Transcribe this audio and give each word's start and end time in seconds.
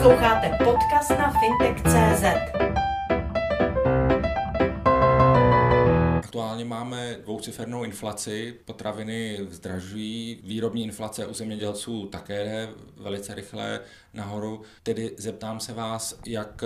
Posloucháte 0.00 0.58
podcast 0.64 1.10
na 1.10 1.32
fintech.cz. 1.40 2.24
Aktuálně 6.16 6.64
máme 6.64 7.16
dvoucifernou 7.22 7.84
inflaci, 7.84 8.54
potraviny 8.64 9.38
zdražují, 9.50 10.40
výrobní 10.44 10.84
inflace 10.84 11.26
u 11.26 11.34
zemědělců 11.34 12.06
také 12.06 12.44
jde 12.44 12.68
velice 12.96 13.34
rychle 13.34 13.80
nahoru. 14.14 14.62
Tedy 14.82 15.14
zeptám 15.18 15.60
se 15.60 15.72
vás, 15.72 16.18
jak 16.26 16.64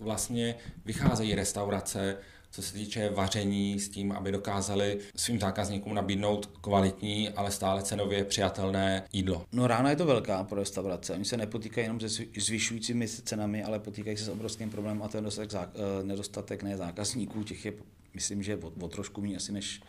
vlastně 0.00 0.54
vycházejí 0.84 1.34
restaurace 1.34 2.16
co 2.50 2.62
se 2.62 2.74
týče 2.74 3.10
vaření, 3.10 3.80
s 3.80 3.88
tím, 3.88 4.12
aby 4.12 4.32
dokázali 4.32 4.98
svým 5.16 5.40
zákazníkům 5.40 5.94
nabídnout 5.94 6.50
kvalitní, 6.60 7.28
ale 7.28 7.50
stále 7.50 7.82
cenově 7.82 8.24
přijatelné 8.24 9.02
jídlo. 9.12 9.44
No 9.52 9.66
rána 9.66 9.90
je 9.90 9.96
to 9.96 10.06
velká 10.06 10.44
pro 10.44 10.58
restaurace. 10.58 11.12
Oni 11.12 11.24
se 11.24 11.36
nepotýkají 11.36 11.84
jenom 11.84 12.00
se 12.00 12.08
zvyšujícími 12.38 13.08
cenami, 13.08 13.64
ale 13.64 13.78
potýkají 13.78 14.16
se 14.16 14.24
s 14.24 14.28
obrovským 14.28 14.70
problémem 14.70 15.02
a 15.02 15.08
to 15.08 15.16
je 15.16 15.20
nedostatek, 15.20 15.50
eh, 15.52 16.04
nedostatek 16.04 16.62
ne 16.62 16.76
zákazníků. 16.76 17.44
Těch 17.44 17.64
je, 17.64 17.72
myslím, 18.14 18.42
že 18.42 18.56
o, 18.56 18.72
o 18.80 18.88
trošku 18.88 19.20
méně 19.20 19.36
asi 19.36 19.52
než 19.52 19.80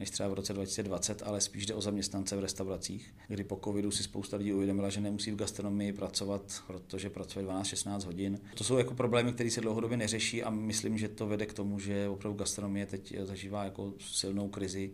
než 0.00 0.10
třeba 0.10 0.28
v 0.28 0.34
roce 0.34 0.52
2020, 0.52 1.22
ale 1.22 1.40
spíš 1.40 1.66
jde 1.66 1.74
o 1.74 1.80
zaměstnance 1.80 2.36
v 2.36 2.40
restauracích, 2.40 3.14
kdy 3.28 3.44
po 3.44 3.60
covidu 3.64 3.90
si 3.90 4.02
spousta 4.02 4.36
lidí 4.36 4.52
uvědomila, 4.52 4.90
že 4.90 5.00
nemusí 5.00 5.30
v 5.30 5.36
gastronomii 5.36 5.92
pracovat, 5.92 6.62
protože 6.66 7.10
pracuje 7.10 7.46
12-16 7.46 8.06
hodin. 8.06 8.40
To 8.54 8.64
jsou 8.64 8.78
jako 8.78 8.94
problémy, 8.94 9.32
které 9.32 9.50
se 9.50 9.60
dlouhodobě 9.60 9.96
neřeší 9.96 10.42
a 10.42 10.50
myslím, 10.50 10.98
že 10.98 11.08
to 11.08 11.26
vede 11.26 11.46
k 11.46 11.52
tomu, 11.52 11.78
že 11.78 12.08
opravdu 12.08 12.38
gastronomie 12.38 12.86
teď 12.86 13.16
zažívá 13.24 13.64
jako 13.64 13.92
silnou 13.98 14.48
krizi 14.48 14.92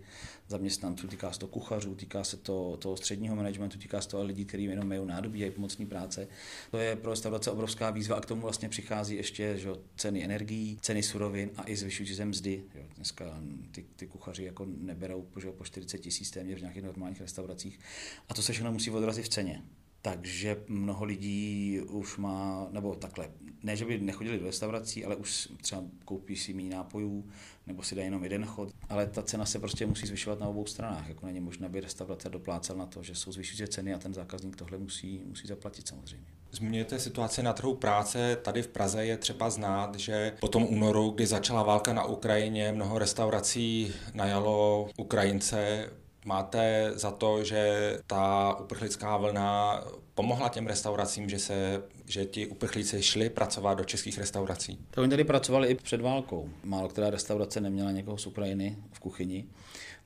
zaměstnanců. 0.51 1.07
Týká 1.07 1.33
se 1.33 1.39
to 1.39 1.47
kuchařů, 1.47 1.95
týká 1.95 2.25
se 2.25 2.37
to 2.37 2.77
toho 2.77 2.97
středního 2.97 3.37
managementu, 3.37 3.79
týká 3.79 4.01
se 4.01 4.09
to 4.09 4.23
lidí, 4.23 4.45
kteří 4.45 4.65
jenom 4.65 4.89
mají 4.89 5.07
nádobí 5.07 5.45
a 5.45 5.51
pomocní 5.51 5.87
práce. 5.87 6.29
To 6.71 6.79
je 6.79 6.97
pro 6.97 7.11
restaurace 7.11 7.51
obrovská 7.51 7.91
výzva 7.91 8.17
a 8.17 8.21
k 8.21 8.27
tomu 8.27 8.43
vlastně 8.43 8.69
přichází 8.69 9.17
ještě 9.17 9.59
že, 9.59 9.71
ceny 9.97 10.25
energií, 10.25 10.79
ceny 10.81 11.03
surovin 11.03 11.51
a 11.57 11.63
i 11.67 11.77
zvyšující 11.77 12.15
se 12.15 12.25
mzdy. 12.25 12.63
Jo. 12.75 12.83
Dneska 12.97 13.41
ty, 13.73 13.85
ty 13.97 14.07
kuchaři 14.07 14.45
jako 14.45 14.67
neberou 14.79 15.27
že, 15.41 15.53
po 15.53 15.65
40 15.65 15.99
tisíc 15.99 16.31
téměř 16.31 16.59
v 16.59 16.61
nějakých 16.61 16.83
normálních 16.83 17.21
restauracích 17.21 17.81
a 18.29 18.35
to 18.35 18.43
se 18.43 18.53
všechno 18.53 18.73
musí 18.73 18.91
odrazit 18.91 19.25
v 19.25 19.29
ceně. 19.29 19.63
Takže 20.03 20.63
mnoho 20.69 21.05
lidí 21.05 21.81
už 21.81 22.17
má, 22.17 22.67
nebo 22.71 22.95
takhle, 22.95 23.29
ne, 23.63 23.77
že 23.77 23.85
by 23.85 23.99
nechodili 23.99 24.39
do 24.39 24.47
restaurací, 24.47 25.05
ale 25.05 25.17
už 25.17 25.49
třeba 25.63 25.83
koupí 26.05 26.37
si 26.37 26.55
méně 26.55 26.71
nápojů, 26.71 27.25
nebo 27.67 27.83
si 27.83 27.95
dají 27.95 28.07
jenom 28.07 28.25
jeden 28.25 28.45
chod, 28.45 28.69
ale 28.89 29.07
ta 29.07 29.23
cena 29.23 29.47
se 29.47 29.59
prostě 29.59 29.87
musí 29.87 30.07
zvyšovat 30.07 30.41
na 30.41 30.49
obou 30.49 30.67
stranách. 30.67 31.09
Jako 31.09 31.27
není 31.27 31.41
možné, 31.41 31.67
aby 31.67 31.81
restaurace 31.81 32.29
doplácel 32.29 32.77
na 32.77 32.87
to, 32.87 33.03
že 33.03 33.15
jsou 33.15 33.33
zvyšující 33.33 33.73
ceny 33.73 33.95
a 33.95 33.99
ten 33.99 34.15
zákazník 34.15 34.57
tohle 34.57 34.79
musí, 34.79 35.23
musí 35.27 35.47
zaplatit 35.47 35.89
samozřejmě. 35.89 36.27
Zmiňujete 36.53 36.99
situaci 36.99 37.43
na 37.43 37.53
trhu 37.53 37.75
práce. 37.75 38.39
Tady 38.43 38.63
v 38.63 38.69
Praze 38.69 39.07
je 39.07 39.17
třeba 39.17 39.51
znát, 39.51 39.95
že 39.95 40.33
po 40.41 40.49
tom 40.49 40.67
únoru, 40.69 41.11
kdy 41.11 41.27
začala 41.27 41.63
válka 41.63 41.93
na 41.93 42.05
Ukrajině, 42.05 42.73
mnoho 42.73 42.99
restaurací 42.99 43.93
najalo 44.15 44.89
Ukrajince 44.97 45.91
Máte 46.25 46.93
za 46.95 47.11
to, 47.11 47.45
že 47.45 47.99
ta 48.07 48.55
uprchlická 48.61 49.17
vlna 49.17 49.81
pomohla 50.15 50.49
těm 50.49 50.67
restauracím, 50.67 51.29
že, 51.29 51.39
se, 51.39 51.83
že 52.07 52.25
ti 52.25 52.47
uprchlíci 52.47 53.03
šli 53.03 53.31
pracovat 53.31 53.75
do 53.75 53.85
českých 53.85 54.19
restaurací? 54.19 54.79
To 54.91 55.01
oni 55.01 55.11
tady 55.11 55.25
pracovali 55.25 55.69
i 55.69 55.75
před 55.75 56.01
válkou. 56.01 56.51
Málo 56.65 56.89
která 56.89 57.11
restaurace 57.11 57.61
neměla 57.61 57.91
někoho 57.91 58.19
z 58.19 58.27
Ukrajiny 58.27 58.77
v 58.93 59.01
kuchyni 59.01 59.47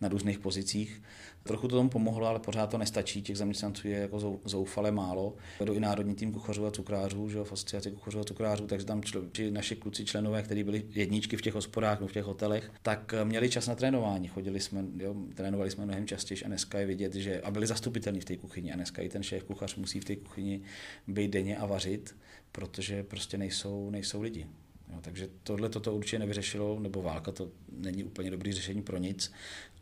na 0.01 0.09
různých 0.09 0.39
pozicích. 0.39 1.03
Trochu 1.47 1.69
to 1.69 1.77
tomu 1.77 1.89
pomohlo, 1.89 2.27
ale 2.27 2.41
pořád 2.41 2.67
to 2.67 2.79
nestačí. 2.79 3.23
Těch 3.23 3.37
zaměstnanců 3.37 3.89
je 3.89 3.99
jako 3.99 4.41
zoufale 4.45 4.91
málo. 4.91 5.37
Vedu 5.61 5.75
i 5.75 5.81
národní 5.81 6.15
tým 6.15 6.33
kuchařů 6.33 6.67
a 6.67 6.71
cukrářů, 6.71 7.29
že 7.29 7.45
v 7.45 7.53
asociaci 7.53 7.91
kuchařů 7.91 8.21
a 8.21 8.25
cukrářů, 8.25 8.67
takže 8.67 8.87
tam 8.87 9.03
člo, 9.03 9.23
naši 9.51 9.77
kluci 9.77 10.05
členové, 10.05 10.43
kteří 10.43 10.65
byli 10.65 10.85
jedničky 10.89 11.37
v 11.37 11.43
těch 11.43 11.55
hospodách 11.55 12.01
nebo 12.01 12.09
v 12.09 12.13
těch 12.13 12.25
hotelech, 12.25 12.71
tak 12.83 13.15
eh, 13.15 13.25
měli 13.25 13.51
čas 13.51 13.67
na 13.67 13.75
trénování. 13.75 14.29
Chodili 14.29 14.61
jsme, 14.61 14.85
jo, 14.97 15.15
trénovali 15.35 15.71
jsme 15.71 15.85
mnohem 15.85 16.07
častěji 16.07 16.45
a 16.45 16.49
dneska 16.49 16.79
je 16.79 16.87
vidět, 16.87 17.15
že 17.15 17.41
a 17.41 17.51
byli 17.51 17.67
zastupitelní 17.67 18.21
v 18.21 18.25
té 18.25 18.37
kuchyni. 18.37 18.73
A 18.73 18.77
dneska 18.77 19.03
i 19.03 19.09
ten 19.09 19.23
šéf 19.23 19.45
kuchař 19.45 19.77
musí 19.77 20.01
v 20.01 20.05
té 20.05 20.17
kuchyni 20.17 20.63
být 21.07 21.31
denně 21.31 21.57
a 21.57 21.67
vařit, 21.67 22.17
protože 22.53 23.03
prostě 23.03 23.39
nejsou, 23.39 23.91
nejsou 23.91 24.23
lidi. 24.23 24.47
Jo, 24.93 24.99
takže 25.01 25.29
tohle 25.43 25.69
toto 25.69 25.95
určitě 25.95 26.19
nevyřešilo, 26.19 26.81
nebo 26.81 27.03
válka 27.03 27.33
to 27.33 27.51
není 27.73 28.05
úplně 28.05 28.31
dobrý 28.31 28.53
řešení 28.53 28.83
pro 28.83 28.99
nic, 28.99 29.33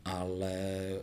ale 0.05 0.53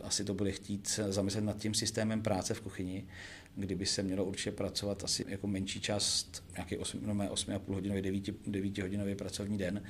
asi 0.03 0.23
to 0.23 0.33
bude 0.33 0.51
chtít 0.51 0.99
zamyslet 1.09 1.43
nad 1.43 1.57
tím 1.57 1.73
systémem 1.73 2.21
práce 2.21 2.53
v 2.53 2.61
kuchyni, 2.61 3.07
kdyby 3.55 3.85
se 3.85 4.03
mělo 4.03 4.25
určitě 4.25 4.51
pracovat 4.51 5.03
asi 5.03 5.25
jako 5.27 5.47
menší 5.47 5.81
část, 5.81 6.43
nějaký 6.53 6.77
8, 6.77 6.99
no 7.05 7.13
8,5 7.13 7.73
hodinový, 7.73 8.01
9, 8.01 8.23
9 8.47 8.77
hodinový 8.77 9.15
pracovní 9.15 9.57
den 9.57 9.83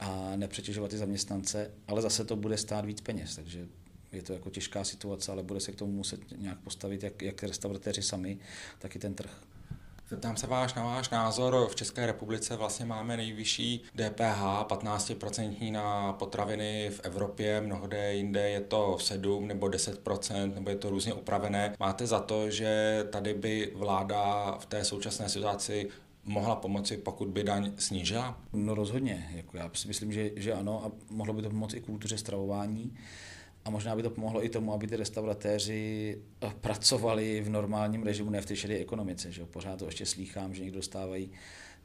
a 0.00 0.32
nepřetěžovat 0.36 0.90
ty 0.90 0.98
zaměstnance, 0.98 1.70
ale 1.88 2.02
zase 2.02 2.24
to 2.24 2.36
bude 2.36 2.56
stát 2.56 2.84
víc 2.84 3.00
peněz, 3.00 3.36
takže 3.36 3.68
je 4.12 4.22
to 4.22 4.32
jako 4.32 4.50
těžká 4.50 4.84
situace, 4.84 5.32
ale 5.32 5.42
bude 5.42 5.60
se 5.60 5.72
k 5.72 5.76
tomu 5.76 5.92
muset 5.92 6.20
nějak 6.36 6.60
postavit 6.60 7.02
jak, 7.02 7.22
jak 7.22 7.42
restauratéři 7.42 8.02
sami, 8.02 8.38
tak 8.78 8.96
i 8.96 8.98
ten 8.98 9.14
trh. 9.14 9.42
Zeptám 10.10 10.36
se 10.36 10.46
váš 10.46 10.74
na 10.74 10.84
váš 10.84 11.10
názor. 11.10 11.68
V 11.68 11.74
České 11.74 12.06
republice 12.06 12.56
vlastně 12.56 12.84
máme 12.84 13.16
nejvyšší 13.16 13.82
DPH, 13.94 14.42
15% 14.68 15.72
na 15.72 16.12
potraviny 16.12 16.90
v 16.90 17.00
Evropě, 17.04 17.60
mnohde 17.60 18.14
jinde 18.14 18.50
je 18.50 18.60
to 18.60 18.98
7 19.00 19.48
nebo 19.48 19.66
10%, 19.66 20.54
nebo 20.54 20.70
je 20.70 20.76
to 20.76 20.90
různě 20.90 21.14
upravené. 21.14 21.74
Máte 21.80 22.06
za 22.06 22.20
to, 22.20 22.50
že 22.50 23.04
tady 23.10 23.34
by 23.34 23.72
vláda 23.74 24.52
v 24.58 24.66
té 24.66 24.84
současné 24.84 25.28
situaci 25.28 25.88
mohla 26.24 26.56
pomoci, 26.56 26.96
pokud 26.96 27.28
by 27.28 27.44
daň 27.44 27.72
snížila? 27.78 28.40
No 28.52 28.74
rozhodně. 28.74 29.30
Jako 29.34 29.56
já 29.56 29.70
si 29.74 29.88
myslím, 29.88 30.12
že, 30.12 30.30
že 30.36 30.52
ano 30.52 30.84
a 30.84 30.90
mohlo 31.10 31.34
by 31.34 31.42
to 31.42 31.50
pomoci 31.50 31.76
i 31.76 31.80
kultuře 31.80 32.18
stravování. 32.18 32.96
A 33.64 33.70
možná 33.70 33.96
by 33.96 34.02
to 34.02 34.10
pomohlo 34.10 34.44
i 34.44 34.48
tomu, 34.48 34.72
aby 34.72 34.86
ty 34.86 34.96
restauratéři 34.96 36.18
eh, 36.42 36.52
pracovali 36.60 37.40
v 37.40 37.48
normálním 37.48 38.02
režimu, 38.02 38.30
ne 38.30 38.40
v 38.40 38.46
té 38.46 38.56
šedé 38.56 38.78
ekonomice. 38.78 39.32
Že? 39.32 39.44
Pořád 39.44 39.78
to 39.78 39.86
ještě 39.86 40.06
slýchám, 40.06 40.54
že 40.54 40.62
někdo 40.62 40.78
dostávají 40.78 41.30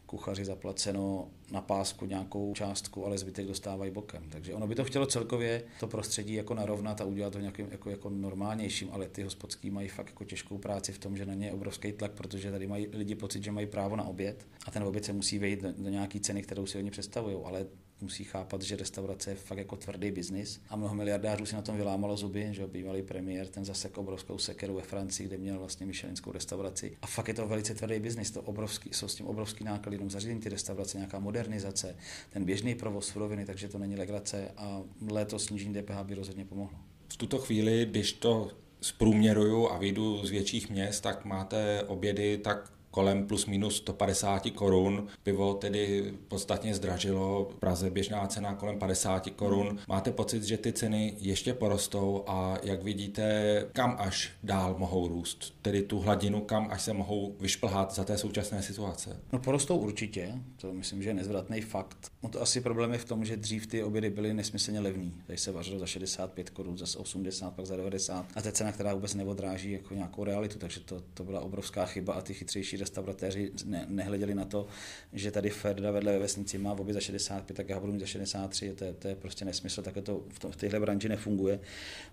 kuchaři 0.05 0.45
zaplaceno 0.45 1.27
na 1.51 1.61
pásku 1.61 2.05
nějakou 2.05 2.53
částku, 2.53 3.05
ale 3.05 3.17
zbytek 3.17 3.47
dostávají 3.47 3.91
bokem. 3.91 4.23
Takže 4.29 4.53
ono 4.53 4.67
by 4.67 4.75
to 4.75 4.83
chtělo 4.83 5.05
celkově 5.05 5.63
to 5.79 5.87
prostředí 5.87 6.33
jako 6.33 6.53
narovnat 6.53 7.01
a 7.01 7.05
udělat 7.05 7.33
to 7.33 7.39
nějakým 7.39 7.67
jako, 7.71 7.89
jako 7.89 8.09
normálnějším, 8.09 8.89
ale 8.91 9.07
ty 9.07 9.23
hospodský 9.23 9.69
mají 9.69 9.87
fakt 9.87 10.07
jako 10.07 10.23
těžkou 10.23 10.57
práci 10.57 10.91
v 10.91 10.97
tom, 10.97 11.17
že 11.17 11.25
na 11.25 11.33
ně 11.33 11.47
je 11.47 11.53
obrovský 11.53 11.91
tlak, 11.91 12.11
protože 12.11 12.51
tady 12.51 12.67
mají 12.67 12.87
lidi 12.87 13.15
pocit, 13.15 13.43
že 13.43 13.51
mají 13.51 13.67
právo 13.67 13.95
na 13.95 14.03
oběd 14.03 14.47
a 14.65 14.71
ten 14.71 14.83
oběd 14.83 15.05
se 15.05 15.13
musí 15.13 15.39
vejít 15.39 15.61
do, 15.61 15.71
do 15.77 15.89
nějaké 15.89 16.19
ceny, 16.19 16.41
kterou 16.41 16.65
si 16.65 16.77
oni 16.77 16.91
představují, 16.91 17.37
ale 17.43 17.65
musí 18.01 18.23
chápat, 18.23 18.61
že 18.61 18.75
restaurace 18.75 19.29
je 19.29 19.35
fakt 19.35 19.57
jako 19.57 19.75
tvrdý 19.75 20.11
biznis 20.11 20.61
a 20.69 20.75
mnoho 20.75 20.95
miliardářů 20.95 21.45
si 21.45 21.55
na 21.55 21.61
tom 21.61 21.77
vylámalo 21.77 22.17
zuby, 22.17 22.47
že 22.51 22.67
bývalý 22.67 23.01
premiér 23.01 23.47
ten 23.47 23.65
zase 23.65 23.89
obrovskou 23.89 24.37
sekeru 24.37 24.75
ve 24.75 24.81
Francii, 24.81 25.27
kde 25.27 25.37
měl 25.37 25.59
vlastně 25.59 25.85
myšelinskou 25.85 26.31
restauraci. 26.31 26.97
A 27.01 27.07
fakt 27.07 27.27
je 27.27 27.33
to 27.33 27.47
velice 27.47 27.75
tvrdý 27.75 27.99
biznis, 27.99 28.31
to 28.31 28.41
obrovský, 28.41 28.89
jsou 28.93 29.07
s 29.07 29.15
tím 29.15 29.25
obrovský 29.25 29.63
náklady, 29.63 29.95
jenom 29.95 30.09
zařízení 30.09 30.39
ty 30.39 30.49
restaurace, 30.49 30.97
nějaká 30.97 31.19
modernizace, 31.19 31.95
ten 32.29 32.45
běžný 32.45 32.75
provoz 32.75 33.07
suroviny, 33.07 33.45
takže 33.45 33.67
to 33.67 33.77
není 33.77 33.95
legrace 33.95 34.51
a 34.57 34.81
letos 35.11 35.45
snížení 35.45 35.73
DPH 35.73 36.03
by 36.03 36.15
rozhodně 36.15 36.45
pomohlo. 36.45 36.77
V 37.13 37.17
tuto 37.17 37.37
chvíli, 37.37 37.85
když 37.85 38.13
to 38.13 38.51
zprůměruju 38.81 39.69
a 39.69 39.77
vyjdu 39.77 40.25
z 40.25 40.29
větších 40.29 40.69
měst, 40.69 41.01
tak 41.01 41.25
máte 41.25 41.83
obědy 41.83 42.37
tak 42.37 42.73
kolem 42.95 43.27
plus 43.27 43.45
minus 43.45 43.77
150 43.77 44.49
korun. 44.51 45.07
Pivo 45.23 45.53
tedy 45.53 46.13
podstatně 46.27 46.75
zdražilo, 46.75 47.49
v 47.51 47.55
Praze 47.55 47.89
běžná 47.89 48.27
cena 48.27 48.55
kolem 48.55 48.79
50 48.79 49.29
korun. 49.29 49.79
Máte 49.87 50.11
pocit, 50.11 50.43
že 50.43 50.57
ty 50.57 50.73
ceny 50.73 51.13
ještě 51.19 51.53
porostou 51.53 52.23
a 52.27 52.57
jak 52.63 52.83
vidíte, 52.83 53.65
kam 53.73 53.95
až 53.99 54.31
dál 54.43 54.75
mohou 54.77 55.07
růst? 55.07 55.53
Tedy 55.61 55.81
tu 55.81 55.99
hladinu, 55.99 56.41
kam 56.41 56.67
až 56.71 56.81
se 56.81 56.93
mohou 56.93 57.35
vyšplhat 57.39 57.95
za 57.95 58.03
té 58.03 58.17
současné 58.17 58.63
situace? 58.63 59.19
No 59.33 59.39
porostou 59.39 59.77
určitě, 59.77 60.33
to 60.61 60.73
myslím, 60.73 61.03
že 61.03 61.09
je 61.09 61.13
nezvratný 61.13 61.61
fakt. 61.61 62.11
No 62.23 62.29
to 62.29 62.41
asi 62.41 62.61
problém 62.61 62.91
je 62.91 62.97
v 62.97 63.05
tom, 63.05 63.25
že 63.25 63.37
dřív 63.37 63.67
ty 63.67 63.83
obědy 63.83 64.09
byly 64.09 64.33
nesmyslně 64.33 64.79
levný. 64.79 65.13
Tady 65.27 65.37
se 65.37 65.51
vařilo 65.51 65.79
za 65.79 65.85
65 65.85 66.49
korun, 66.49 66.77
za 66.77 66.99
80, 66.99 67.53
pak 67.53 67.65
za 67.65 67.75
90. 67.75 68.25
A 68.35 68.41
je 68.45 68.51
cena, 68.51 68.71
která 68.71 68.93
vůbec 68.93 69.13
neodráží 69.13 69.71
jako 69.71 69.93
nějakou 69.93 70.23
realitu, 70.23 70.59
takže 70.59 70.79
to, 70.79 71.01
to 71.13 71.23
byla 71.23 71.39
obrovská 71.39 71.85
chyba 71.85 72.13
a 72.13 72.21
ty 72.21 72.33
chytřejší 72.33 72.84
restauratéři 72.85 73.51
ne, 73.65 73.85
nehleděli 73.89 74.35
na 74.35 74.45
to, 74.45 74.67
že 75.13 75.31
tady 75.31 75.49
Ferda 75.49 75.91
vedle 75.91 76.11
ve 76.11 76.19
vesnici 76.19 76.57
má 76.57 76.71
oběd 76.71 76.93
za 76.93 76.99
65, 76.99 77.55
tak 77.55 77.69
já 77.69 77.79
budu 77.79 77.93
mít 77.93 77.99
za 77.99 78.05
63, 78.05 78.73
to 78.73 78.85
je, 78.85 78.93
to 78.93 79.07
je 79.07 79.15
prostě 79.15 79.45
nesmysl, 79.45 79.81
tak 79.81 79.93
to 80.03 80.23
v, 80.29 80.39
to, 80.39 80.51
v 80.51 80.55
téhle 80.55 80.79
branži 80.79 81.09
nefunguje. 81.09 81.59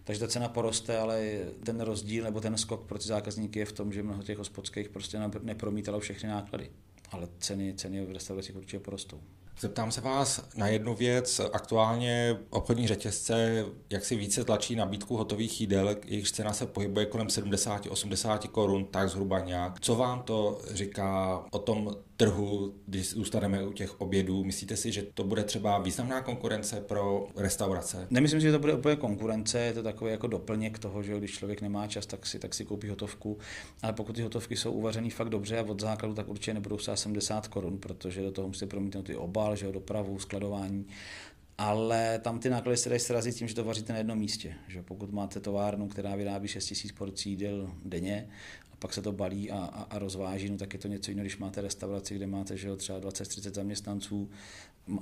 Takže 0.04 0.20
ta 0.20 0.28
cena 0.28 0.48
poroste, 0.48 0.98
ale 0.98 1.38
ten 1.64 1.80
rozdíl 1.80 2.24
nebo 2.24 2.40
ten 2.40 2.56
skok 2.56 2.86
pro 2.86 2.98
ty 2.98 3.08
zákazníky 3.08 3.58
je 3.58 3.64
v 3.64 3.72
tom, 3.72 3.92
že 3.92 4.02
mnoho 4.02 4.22
těch 4.22 4.38
hospodských 4.38 4.88
prostě 4.88 5.18
nepromítalo 5.42 6.00
všechny 6.00 6.28
náklady. 6.28 6.70
Ale 7.10 7.28
ceny, 7.38 7.74
ceny 7.74 8.06
v 8.06 8.12
restauracích 8.12 8.56
určitě 8.56 8.78
porostou. 8.78 9.20
Zeptám 9.60 9.92
se 9.92 10.00
vás 10.00 10.42
na 10.56 10.66
jednu 10.66 10.94
věc. 10.94 11.40
Aktuálně 11.52 12.36
obchodní 12.50 12.88
řetězce 12.88 13.64
jak 13.90 14.04
si 14.04 14.16
více 14.16 14.44
tlačí 14.44 14.76
nabídku 14.76 15.16
hotových 15.16 15.60
jídel, 15.60 15.96
jejich 16.04 16.30
cena 16.30 16.52
se 16.52 16.66
pohybuje 16.66 17.06
kolem 17.06 17.26
70-80 17.26 18.38
korun, 18.38 18.84
tak 18.84 19.08
zhruba 19.08 19.40
nějak. 19.40 19.80
Co 19.80 19.94
vám 19.94 20.22
to 20.22 20.60
říká 20.70 21.42
o 21.50 21.58
tom 21.58 21.96
trhu, 22.22 22.74
když 22.86 23.10
zůstaneme 23.10 23.64
u 23.64 23.72
těch 23.72 24.00
obědů? 24.00 24.44
Myslíte 24.44 24.76
si, 24.76 24.92
že 24.92 25.02
to 25.14 25.24
bude 25.24 25.44
třeba 25.44 25.78
významná 25.78 26.20
konkurence 26.20 26.80
pro 26.80 27.26
restaurace? 27.36 28.06
Nemyslím 28.10 28.40
si, 28.40 28.46
že 28.46 28.52
to 28.52 28.58
bude 28.58 28.74
úplně 28.74 28.96
konkurence, 28.96 29.58
je 29.58 29.72
to 29.72 29.82
takový 29.82 30.10
jako 30.10 30.26
doplněk 30.26 30.78
toho, 30.78 31.02
že 31.02 31.18
když 31.18 31.38
člověk 31.38 31.60
nemá 31.60 31.86
čas, 31.86 32.06
tak 32.06 32.26
si, 32.26 32.38
tak 32.38 32.54
si 32.54 32.64
koupí 32.64 32.88
hotovku. 32.88 33.38
Ale 33.82 33.92
pokud 33.92 34.16
ty 34.16 34.22
hotovky 34.22 34.56
jsou 34.56 34.72
uvařený 34.72 35.10
fakt 35.10 35.28
dobře 35.28 35.58
a 35.58 35.62
od 35.62 35.80
základu, 35.80 36.14
tak 36.14 36.28
určitě 36.28 36.54
nebudou 36.54 36.78
stát 36.78 36.96
70 36.96 37.48
korun, 37.48 37.78
protože 37.78 38.22
do 38.22 38.32
toho 38.32 38.48
musíte 38.48 38.66
promítnout 38.66 39.02
ty 39.02 39.16
obal, 39.16 39.56
že 39.56 39.66
jo, 39.66 39.72
dopravu, 39.72 40.18
skladování. 40.18 40.86
Ale 41.62 42.18
tam 42.18 42.38
ty 42.38 42.50
náklady 42.50 42.76
se 42.76 42.88
dají 42.88 43.00
srazit 43.00 43.34
tím, 43.34 43.48
že 43.48 43.54
to 43.54 43.64
vaříte 43.64 43.92
na 43.92 43.98
jednom 43.98 44.18
místě. 44.18 44.54
Že 44.68 44.82
pokud 44.82 45.12
máte 45.12 45.40
továrnu, 45.40 45.88
která 45.88 46.16
vyrábí 46.16 46.48
6 46.48 46.84
000 46.84 46.94
porcí 46.98 47.30
jídel 47.30 47.74
denně 47.84 48.28
pak 48.82 48.94
se 48.94 49.02
to 49.02 49.12
balí 49.12 49.50
a, 49.50 49.56
a, 49.58 49.82
a 49.82 49.98
rozváží, 49.98 50.50
no 50.50 50.56
tak 50.56 50.72
je 50.72 50.78
to 50.78 50.88
něco 50.88 51.10
jiného, 51.10 51.24
když 51.24 51.38
máte 51.38 51.60
restauraci, 51.60 52.14
kde 52.14 52.26
máte 52.26 52.56
že 52.56 52.68
jo, 52.68 52.76
třeba 52.76 53.00
20-30 53.00 53.54
zaměstnanců, 53.54 54.30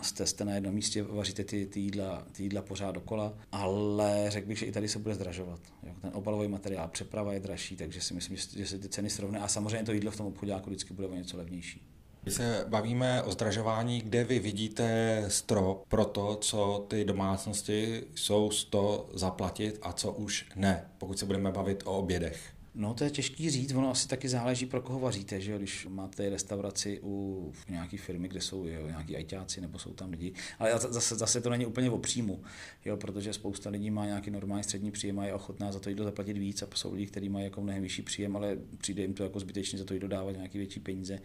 jste, 0.03 0.27
jste 0.27 0.45
na 0.45 0.55
jednom 0.55 0.75
místě, 0.75 1.03
vaříte 1.03 1.45
ty, 1.45 1.67
ty, 1.67 1.81
jídla, 1.81 2.27
ty 2.33 2.43
jídla 2.43 2.63
pořád 2.63 2.93
dokola, 2.93 3.35
ale 3.53 4.25
řekl 4.29 4.49
bych, 4.49 4.59
že 4.59 4.67
i 4.67 4.73
tady 4.73 4.89
se 4.89 4.99
bude 4.99 5.15
zdražovat. 5.15 5.61
Jo. 5.83 5.95
Ten 6.01 6.11
obalový 6.15 6.49
materiál, 6.49 6.89
přeprava 6.89 7.33
je 7.33 7.41
dražší, 7.41 7.77
takže 7.77 8.01
si 8.01 8.15
myslím, 8.15 8.37
že 8.57 8.67
se 8.67 8.79
ty 8.79 8.89
ceny 8.89 9.11
srovnají 9.11 9.45
a 9.45 9.49
samozřejmě 9.49 9.85
to 9.85 9.93
jídlo 9.93 10.11
v 10.11 10.17
tom 10.17 10.27
obchodě 10.27 10.55
vždycky 10.67 10.95
bude 10.95 11.09
o 11.09 11.15
něco 11.15 11.37
levnější. 11.37 11.90
Když 12.23 12.35
se 12.35 12.65
bavíme 12.69 13.23
o 13.23 13.33
zdražování, 13.33 14.01
kde 14.01 14.25
vy 14.25 14.39
vidíte 14.39 15.25
strop 15.29 15.85
pro 15.89 16.05
to, 16.05 16.37
co 16.37 16.87
ty 16.89 17.05
domácnosti 17.05 18.05
jsou 18.15 18.51
z 18.51 18.65
to 18.65 19.11
zaplatit 19.15 19.79
a 19.83 19.93
co 19.93 20.13
už 20.13 20.47
ne, 20.57 20.91
pokud 20.99 21.19
se 21.19 21.27
budeme 21.27 21.53
bavit 21.53 21.83
o 21.87 21.99
obědech? 21.99 22.60
No 22.81 22.95
to 22.95 23.05
je 23.05 23.11
těžký 23.11 23.51
říct, 23.51 23.73
ono 23.73 23.91
asi 23.91 24.09
taky 24.09 24.29
záleží, 24.29 24.67
pro 24.67 24.83
koho 24.83 25.01
vaříte, 25.01 25.41
že 25.41 25.53
jo? 25.53 25.59
když 25.59 25.87
máte 25.91 26.31
restauraci 26.31 27.01
u 27.03 27.53
nějaké 27.69 27.99
firmy, 27.99 28.29
kde 28.29 28.41
jsou 28.41 28.67
jo, 28.67 28.87
nějaký 28.87 29.17
ajťáci 29.17 29.61
nebo 29.61 29.79
jsou 29.79 29.93
tam 29.93 30.11
lidi, 30.11 30.33
ale 30.59 30.79
zase, 30.79 31.15
zase 31.15 31.41
to 31.41 31.51
není 31.51 31.67
úplně 31.67 31.91
o 31.91 31.99
příjmu, 31.99 32.43
jo? 32.85 32.97
protože 32.97 33.33
spousta 33.33 33.71
lidí 33.71 33.91
má 33.91 34.07
nějaký 34.07 34.31
normální 34.31 34.65
střední 34.65 34.91
příjem 34.91 35.19
a 35.19 35.27
je 35.27 35.35
ochotná 35.35 35.73
za 35.73 35.81
to 35.81 35.89
jídlo 35.89 36.05
zaplatit 36.05 36.39
víc 36.39 36.63
a 36.63 36.67
jsou 36.75 36.95
lidi, 36.95 37.07
kteří 37.07 37.29
mají 37.29 37.45
jako 37.45 37.61
mnohem 37.61 37.83
vyšší 37.83 38.03
příjem, 38.03 38.37
ale 38.37 38.59
přijde 38.79 39.03
jim 39.03 39.15
to 39.15 39.23
jako 39.23 39.41
zbytečně 39.41 39.79
za 39.79 39.85
to 39.85 39.95
jídlo 39.95 40.09
dávat 40.09 40.33
nějaký 40.33 40.59
větší 40.59 40.81
peníze. 40.81 41.19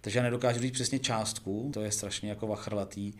Takže 0.00 0.18
já 0.18 0.22
nedokážu 0.22 0.60
říct 0.60 0.72
přesně 0.72 0.98
částku, 0.98 1.70
to 1.74 1.80
je 1.80 1.92
strašně 1.92 2.28
jako 2.28 2.46
vachrlatý, 2.46 3.12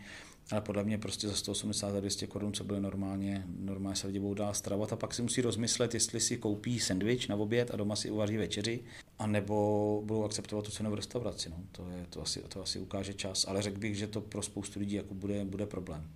ale 0.51 0.61
podle 0.61 0.83
mě 0.83 0.97
prostě 0.97 1.27
za 1.27 1.35
180 1.35 1.95
a 1.95 1.99
200 1.99 2.27
korun, 2.27 2.53
co 2.53 2.63
bude 2.63 2.79
normálně, 2.79 3.43
normálně 3.59 3.95
se 3.95 4.07
lidi 4.07 4.19
budou 4.19 4.33
dál 4.33 4.53
stravovat 4.53 4.93
a 4.93 4.95
pak 4.95 5.13
si 5.13 5.21
musí 5.21 5.41
rozmyslet, 5.41 5.93
jestli 5.93 6.19
si 6.19 6.37
koupí 6.37 6.79
sendvič 6.79 7.27
na 7.27 7.35
oběd 7.35 7.71
a 7.71 7.77
doma 7.77 7.95
si 7.95 8.11
uvaří 8.11 8.37
večeři, 8.37 8.79
anebo 9.19 10.01
budou 10.05 10.23
akceptovat 10.23 10.65
tu 10.65 10.71
cenu 10.71 10.91
v 10.91 10.93
restauraci. 10.93 11.49
No. 11.49 11.57
To, 11.71 11.89
je, 11.89 12.05
to, 12.09 12.21
asi, 12.21 12.41
to 12.41 12.61
asi 12.61 12.79
ukáže 12.79 13.13
čas, 13.13 13.45
ale 13.47 13.61
řekl 13.61 13.79
bych, 13.79 13.97
že 13.97 14.07
to 14.07 14.21
pro 14.21 14.41
spoustu 14.41 14.79
lidí 14.79 14.95
jako 14.95 15.13
bude, 15.13 15.45
bude 15.45 15.65
problém. 15.65 16.09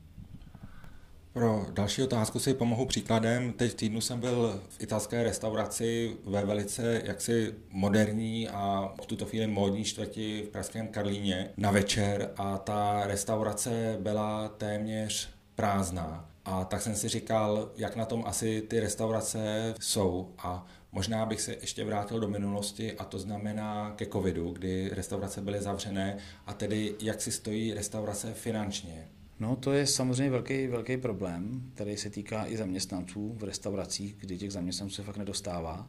Pro 1.34 1.66
další 1.74 2.04
otázku 2.04 2.40
si 2.40 2.54
pomohu 2.54 2.86
příkladem. 2.86 3.54
Teď 3.54 3.74
týdnu 3.74 4.02
jsem 4.02 4.20
byl 4.20 4.62
v 4.70 4.84
italské 4.84 5.24
restauraci 5.24 6.18
ve 6.26 6.46
velice 6.46 7.02
jaksi 7.06 7.54
moderní 7.70 8.50
a 8.50 8.94
v 9.02 9.06
tuto 9.06 9.26
chvíli 9.26 9.48
módní 9.48 9.84
čtvrti 9.84 10.44
v 10.48 10.50
pražském 10.50 10.88
Karlíně 10.88 11.50
na 11.58 11.72
večer 11.72 12.32
a 12.38 12.58
ta 12.58 13.08
restaurace 13.08 13.98
byla 14.00 14.48
téměř 14.48 15.30
prázdná. 15.56 16.30
A 16.46 16.66
tak 16.66 16.82
jsem 16.82 16.96
si 16.96 17.10
říkal, 17.10 17.72
jak 17.78 17.96
na 17.96 18.06
tom 18.06 18.24
asi 18.28 18.62
ty 18.62 18.80
restaurace 18.80 19.74
jsou 19.80 20.34
a 20.38 20.66
Možná 20.94 21.26
bych 21.26 21.42
se 21.42 21.56
ještě 21.62 21.84
vrátil 21.84 22.20
do 22.20 22.28
minulosti 22.28 22.94
a 22.94 23.04
to 23.04 23.20
znamená 23.20 23.94
ke 23.96 24.06
covidu, 24.06 24.52
kdy 24.52 24.90
restaurace 24.94 25.42
byly 25.42 25.62
zavřené 25.62 26.18
a 26.46 26.54
tedy 26.54 26.96
jak 27.02 27.22
si 27.22 27.32
stojí 27.32 27.74
restaurace 27.74 28.34
finančně. 28.34 29.08
No 29.42 29.56
to 29.56 29.74
je 29.74 29.88
samozřejmě 29.88 30.30
velký, 30.30 30.68
velký 30.68 30.98
problém, 30.98 31.72
který 31.74 31.98
se 31.98 32.10
týká 32.10 32.46
i 32.48 32.58
zaměstnanců 32.58 33.34
v 33.38 33.44
restauracích, 33.44 34.16
kdy 34.20 34.38
těch 34.38 34.52
zaměstnanců 34.52 34.96
se 34.96 35.04
fakt 35.04 35.18
nedostává. 35.18 35.88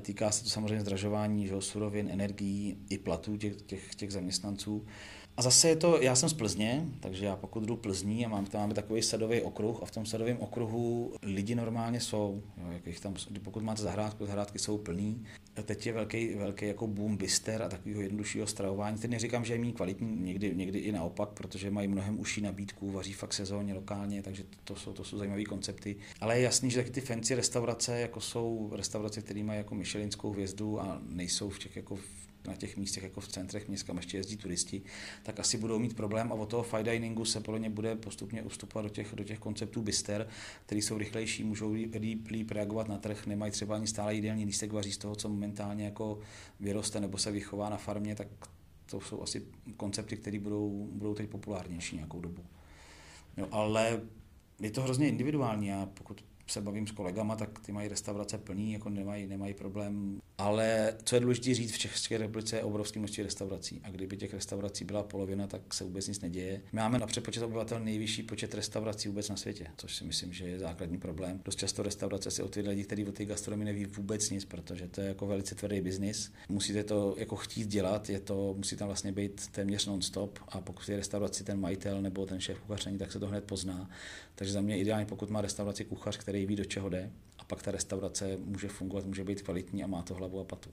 Týká 0.00 0.30
se 0.30 0.44
to 0.44 0.50
samozřejmě 0.50 0.80
zdražování 0.80 1.46
že, 1.46 1.54
surovin, 1.58 2.08
energií 2.12 2.78
i 2.90 2.98
platů 2.98 3.36
těch, 3.36 3.62
těch, 3.62 3.94
těch 3.94 4.12
zaměstnanců. 4.12 4.86
A 5.36 5.42
zase 5.42 5.68
je 5.68 5.76
to, 5.76 6.02
já 6.02 6.16
jsem 6.16 6.28
z 6.28 6.32
Plzně, 6.32 6.88
takže 7.00 7.26
já 7.26 7.36
pokud 7.36 7.64
jdu 7.64 7.76
Plzní 7.76 8.26
a 8.26 8.28
mám, 8.28 8.46
tam 8.46 8.60
máme 8.60 8.74
takový 8.74 9.02
sadový 9.02 9.40
okruh 9.40 9.82
a 9.82 9.86
v 9.86 9.90
tom 9.90 10.06
sadovém 10.06 10.36
okruhu 10.40 11.12
lidi 11.22 11.54
normálně 11.54 12.00
jsou. 12.00 12.42
Jo, 12.56 12.80
jak 12.86 13.00
tam, 13.00 13.14
pokud 13.42 13.62
máte 13.62 13.82
zahrádku, 13.82 14.26
zahrádky 14.26 14.58
jsou 14.58 14.78
plný. 14.78 15.24
A 15.56 15.62
teď 15.62 15.86
je 15.86 15.92
velký, 15.92 16.34
velký 16.34 16.66
jako 16.66 16.86
boom 16.86 17.16
bister 17.16 17.62
a 17.62 17.68
takového 17.68 18.02
jednoduššího 18.02 18.46
stravování. 18.46 18.98
Teď 18.98 19.10
neříkám, 19.10 19.44
že 19.44 19.54
je 19.54 19.58
méně 19.58 19.72
kvalitní, 19.72 20.16
někdy, 20.20 20.54
někdy 20.54 20.78
i 20.78 20.92
naopak, 20.92 21.28
protože 21.28 21.70
mají 21.70 21.88
mnohem 21.88 22.20
užší 22.20 22.40
nabídku, 22.40 22.90
vaří 22.90 23.12
fakt 23.12 23.32
sezóně, 23.32 23.74
lokálně, 23.74 24.22
takže 24.22 24.44
to 24.64 24.76
jsou, 24.76 24.92
to 24.92 25.04
jsou 25.04 25.18
zajímavé 25.18 25.44
koncepty. 25.44 25.96
Ale 26.20 26.36
je 26.36 26.42
jasný, 26.42 26.70
že 26.70 26.78
taky 26.78 26.90
ty 26.90 27.00
fancy 27.00 27.34
restaurace, 27.34 28.00
jako 28.00 28.20
jsou 28.20 28.70
restaurace, 28.72 29.22
které 29.22 29.42
mají 29.42 29.58
jako 29.58 29.74
Michelinskou 29.74 30.32
hvězdu 30.32 30.80
a 30.80 31.02
nejsou 31.08 31.48
v 31.48 31.58
těch 31.58 31.76
jako 31.76 31.98
na 32.46 32.56
těch 32.56 32.76
místech 32.76 33.02
jako 33.02 33.20
v 33.20 33.28
centrech 33.28 33.68
měst, 33.68 33.82
kam 33.82 33.96
ještě 33.96 34.16
jezdí 34.16 34.36
turisti, 34.36 34.82
tak 35.22 35.40
asi 35.40 35.58
budou 35.58 35.78
mít 35.78 35.96
problém 35.96 36.32
a 36.32 36.34
od 36.34 36.48
toho 36.48 36.62
fine 36.62 36.92
diningu 36.92 37.24
se 37.24 37.40
podle 37.40 37.60
mě 37.60 37.70
bude 37.70 37.96
postupně 37.96 38.42
ustupovat 38.42 38.84
do 38.84 38.88
těch, 38.88 39.14
do 39.14 39.24
těch 39.24 39.38
konceptů 39.38 39.82
bister, 39.82 40.28
které 40.66 40.82
jsou 40.82 40.98
rychlejší, 40.98 41.44
můžou 41.44 41.72
líp, 41.72 42.26
líp 42.30 42.50
reagovat 42.50 42.88
na 42.88 42.98
trh, 42.98 43.26
nemají 43.26 43.52
třeba 43.52 43.76
ani 43.76 43.86
stále 43.86 44.14
jídelní 44.14 44.44
lístek, 44.44 44.72
vaří 44.72 44.92
z 44.92 44.98
toho, 44.98 45.16
co 45.16 45.28
momentálně 45.28 45.84
jako 45.84 46.18
vyroste 46.60 47.00
nebo 47.00 47.18
se 47.18 47.30
vychová 47.30 47.68
na 47.68 47.76
farmě, 47.76 48.14
tak 48.14 48.28
to 48.86 49.00
jsou 49.00 49.22
asi 49.22 49.42
koncepty, 49.76 50.16
které 50.16 50.38
budou, 50.38 50.88
budou 50.92 51.14
teď 51.14 51.30
populárnější 51.30 51.96
nějakou 51.96 52.20
dobu. 52.20 52.44
Jo, 53.36 53.48
ale 53.50 54.00
je 54.60 54.70
to 54.70 54.82
hrozně 54.82 55.08
individuální 55.08 55.72
a 55.72 55.88
pokud 55.94 56.24
se 56.46 56.60
bavím 56.60 56.86
s 56.86 56.90
kolegama, 56.90 57.36
tak 57.36 57.58
ty 57.58 57.72
mají 57.72 57.88
restaurace 57.88 58.38
plný, 58.38 58.72
jako 58.72 58.90
nemají, 58.90 59.26
nemají 59.26 59.54
problém. 59.54 60.20
Ale 60.38 60.94
co 61.04 61.16
je 61.16 61.20
důležité 61.20 61.54
říct, 61.54 61.72
v 61.72 61.78
České 61.78 62.18
republice 62.18 62.56
je 62.56 62.62
obrovské 62.62 62.98
množství 62.98 63.22
restaurací. 63.22 63.80
A 63.84 63.90
kdyby 63.90 64.16
těch 64.16 64.34
restaurací 64.34 64.84
byla 64.84 65.02
polovina, 65.02 65.46
tak 65.46 65.74
se 65.74 65.84
vůbec 65.84 66.08
nic 66.08 66.20
neděje. 66.20 66.60
My 66.72 66.80
máme 66.80 66.98
na 66.98 67.06
přepočet 67.06 67.42
obyvatel 67.42 67.80
nejvyšší 67.80 68.22
počet 68.22 68.54
restaurací 68.54 69.08
vůbec 69.08 69.28
na 69.28 69.36
světě, 69.36 69.66
což 69.76 69.96
si 69.96 70.04
myslím, 70.04 70.32
že 70.32 70.44
je 70.44 70.58
základní 70.58 70.98
problém. 70.98 71.40
Dost 71.44 71.58
často 71.58 71.82
restaurace 71.82 72.30
si 72.30 72.42
otvírají 72.42 72.76
lidi, 72.76 72.86
kteří 72.86 73.06
o 73.06 73.12
té 73.12 73.24
gastronomii 73.24 73.64
neví 73.64 73.84
vůbec 73.84 74.30
nic, 74.30 74.44
protože 74.44 74.88
to 74.88 75.00
je 75.00 75.08
jako 75.08 75.26
velice 75.26 75.54
tvrdý 75.54 75.80
biznis. 75.80 76.32
Musíte 76.48 76.84
to 76.84 77.14
jako 77.18 77.36
chtít 77.36 77.68
dělat, 77.68 78.10
je 78.10 78.20
to, 78.20 78.54
musí 78.56 78.76
tam 78.76 78.88
vlastně 78.88 79.12
být 79.12 79.48
téměř 79.48 79.86
non-stop 79.86 80.38
a 80.48 80.60
pokud 80.60 80.88
je 80.88 80.96
restauraci 80.96 81.44
ten 81.44 81.60
majitel 81.60 82.02
nebo 82.02 82.26
ten 82.26 82.40
šéf 82.40 82.58
kuchař 82.60 82.86
není, 82.86 82.98
tak 82.98 83.12
se 83.12 83.18
to 83.18 83.26
hned 83.26 83.44
pozná. 83.44 83.90
Takže 84.34 84.52
za 84.52 84.60
mě 84.60 84.78
ideálně, 84.78 85.06
pokud 85.06 85.30
má 85.30 85.40
restauraci 85.40 85.84
kuchař, 85.84 86.16
který 86.16 86.46
ví, 86.46 86.56
do 86.56 86.64
čeho 86.64 86.88
jde, 86.88 87.10
a 87.42 87.44
pak 87.44 87.62
ta 87.62 87.70
restaurace 87.70 88.36
může 88.36 88.68
fungovat, 88.68 89.06
může 89.06 89.24
být 89.24 89.42
kvalitní 89.42 89.84
a 89.84 89.86
má 89.86 90.02
to 90.02 90.14
hlavu 90.14 90.40
a 90.40 90.44
patu. 90.44 90.70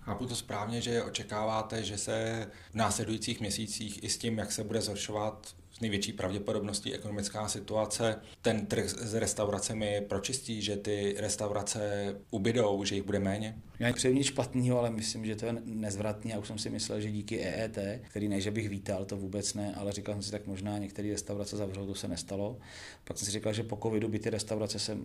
Chápu 0.00 0.26
to 0.26 0.36
správně, 0.36 0.80
že 0.80 1.02
očekáváte, 1.02 1.84
že 1.84 1.98
se 1.98 2.46
v 2.70 2.74
následujících 2.74 3.40
měsících 3.40 4.04
i 4.04 4.08
s 4.08 4.18
tím, 4.18 4.38
jak 4.38 4.52
se 4.52 4.64
bude 4.64 4.80
zhoršovat 4.80 5.54
s 5.72 5.80
největší 5.80 6.12
pravděpodobností 6.12 6.94
ekonomická 6.94 7.48
situace, 7.48 8.16
ten 8.42 8.66
trh 8.66 8.88
s 8.88 9.14
restauracemi 9.14 10.00
pročistí, 10.08 10.62
že 10.62 10.76
ty 10.76 11.14
restaurace 11.18 12.14
ubydou, 12.30 12.84
že 12.84 12.94
jich 12.94 13.04
bude 13.04 13.18
méně? 13.18 13.58
Já 13.78 13.86
nepřeju 13.86 14.14
nic 14.14 14.26
špatného, 14.26 14.78
ale 14.78 14.90
myslím, 14.90 15.26
že 15.26 15.36
to 15.36 15.46
je 15.46 15.56
nezvratný. 15.64 16.30
Já 16.30 16.38
už 16.38 16.46
jsem 16.46 16.58
si 16.58 16.70
myslel, 16.70 17.00
že 17.00 17.10
díky 17.10 17.40
EET, 17.40 17.78
který 18.02 18.28
ne, 18.28 18.40
že 18.40 18.50
bych 18.50 18.68
vítal, 18.68 19.04
to 19.04 19.16
vůbec 19.16 19.54
ne, 19.54 19.74
ale 19.74 19.92
říkal 19.92 20.14
jsem 20.14 20.22
si, 20.22 20.30
tak 20.30 20.46
možná 20.46 20.78
některé 20.78 21.10
restaurace 21.10 21.56
zavřou, 21.56 21.86
to 21.86 21.94
se 21.94 22.08
nestalo. 22.08 22.58
Pak 23.04 23.18
jsem 23.18 23.26
si 23.26 23.32
říkal, 23.32 23.52
že 23.52 23.62
po 23.62 23.78
covidu 23.82 24.08
by 24.08 24.18
ty 24.18 24.30
restaurace 24.30 24.78
se 24.78 24.98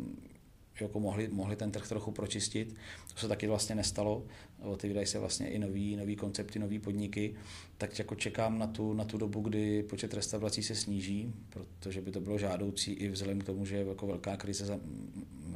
jako 0.83 0.99
mohli, 0.99 1.27
mohli 1.27 1.55
ten 1.55 1.71
trh 1.71 1.87
trochu 1.87 2.11
pročistit. 2.11 2.75
To 3.13 3.19
se 3.19 3.27
taky 3.27 3.47
vlastně 3.47 3.75
nestalo. 3.75 4.23
Otevírají 4.61 5.07
se 5.07 5.19
vlastně 5.19 5.49
i 5.49 5.59
nový, 5.59 5.95
nový 5.95 6.15
koncepty, 6.15 6.59
nový 6.59 6.79
podniky. 6.79 7.35
Tak 7.77 7.99
jako 7.99 8.15
čekám 8.15 8.59
na 8.59 8.67
tu, 8.67 8.93
na 8.93 9.03
tu 9.03 9.17
dobu, 9.17 9.41
kdy 9.41 9.83
počet 9.83 10.13
restaurací 10.13 10.63
se 10.63 10.75
sníží, 10.75 11.33
protože 11.49 12.01
by 12.01 12.11
to 12.11 12.21
bylo 12.21 12.37
žádoucí 12.37 12.91
i 12.91 13.09
vzhledem 13.09 13.39
k 13.39 13.43
tomu, 13.43 13.65
že 13.65 13.75
je 13.75 13.85
jako 13.85 14.07
velká 14.07 14.37
krize 14.37 14.79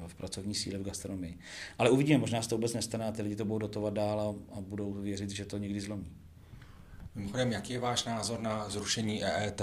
v 0.07 0.15
pracovní 0.15 0.55
síle 0.55 0.79
v 0.79 0.83
gastronomii. 0.83 1.37
Ale 1.77 1.89
uvidíme, 1.89 2.19
možná 2.19 2.41
se 2.41 2.49
to 2.49 2.55
vůbec 2.55 2.73
nestane 2.73 3.07
a 3.07 3.11
ty 3.11 3.21
lidi 3.21 3.35
to 3.35 3.45
budou 3.45 3.57
dotovat 3.57 3.93
dál 3.93 4.21
a, 4.21 4.57
a 4.57 4.61
budou 4.61 4.93
věřit, 4.93 5.29
že 5.29 5.45
to 5.45 5.57
někdy 5.57 5.81
zlomí. 5.81 6.11
Mimochodem, 7.15 7.51
jaký 7.51 7.73
je 7.73 7.79
váš 7.79 8.05
názor 8.05 8.39
na 8.41 8.69
zrušení 8.69 9.23
EET? 9.23 9.61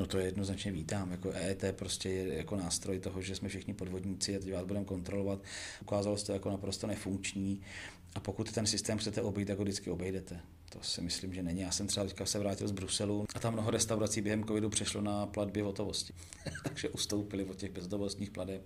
No 0.00 0.06
to 0.06 0.18
je 0.18 0.24
jednoznačně 0.24 0.72
vítám. 0.72 1.10
Jako 1.10 1.30
EET 1.32 1.64
prostě 1.76 2.08
je 2.08 2.34
jako 2.36 2.56
nástroj 2.56 2.98
toho, 2.98 3.22
že 3.22 3.36
jsme 3.36 3.48
všichni 3.48 3.74
podvodníci 3.74 4.36
a 4.36 4.38
teď 4.38 4.52
vás 4.52 4.64
budeme 4.64 4.84
kontrolovat. 4.84 5.42
Ukázalo 5.82 6.16
se 6.16 6.26
to 6.26 6.32
jako 6.32 6.50
naprosto 6.50 6.86
nefunkční. 6.86 7.60
A 8.14 8.20
pokud 8.20 8.52
ten 8.52 8.66
systém 8.66 8.98
chcete 8.98 9.22
obejít, 9.22 9.48
tak 9.48 9.58
ho 9.58 9.64
vždycky 9.64 9.90
obejdete. 9.90 10.40
To 10.68 10.78
si 10.82 11.00
myslím, 11.00 11.34
že 11.34 11.42
není. 11.42 11.60
Já 11.60 11.70
jsem 11.70 11.86
třeba 11.86 12.06
teďka 12.06 12.26
se 12.26 12.38
vrátil 12.38 12.68
z 12.68 12.72
Bruselu 12.72 13.26
a 13.34 13.38
tam 13.38 13.52
mnoho 13.52 13.70
restaurací 13.70 14.20
během 14.20 14.44
covidu 14.44 14.70
přešlo 14.70 15.00
na 15.00 15.26
platby 15.26 15.62
v 15.62 15.64
hotovosti. 15.64 16.12
Takže 16.64 16.88
ustoupili 16.88 17.44
od 17.44 17.56
těch 17.56 17.70
bezdomovostních 17.70 18.30
plateb. 18.30 18.62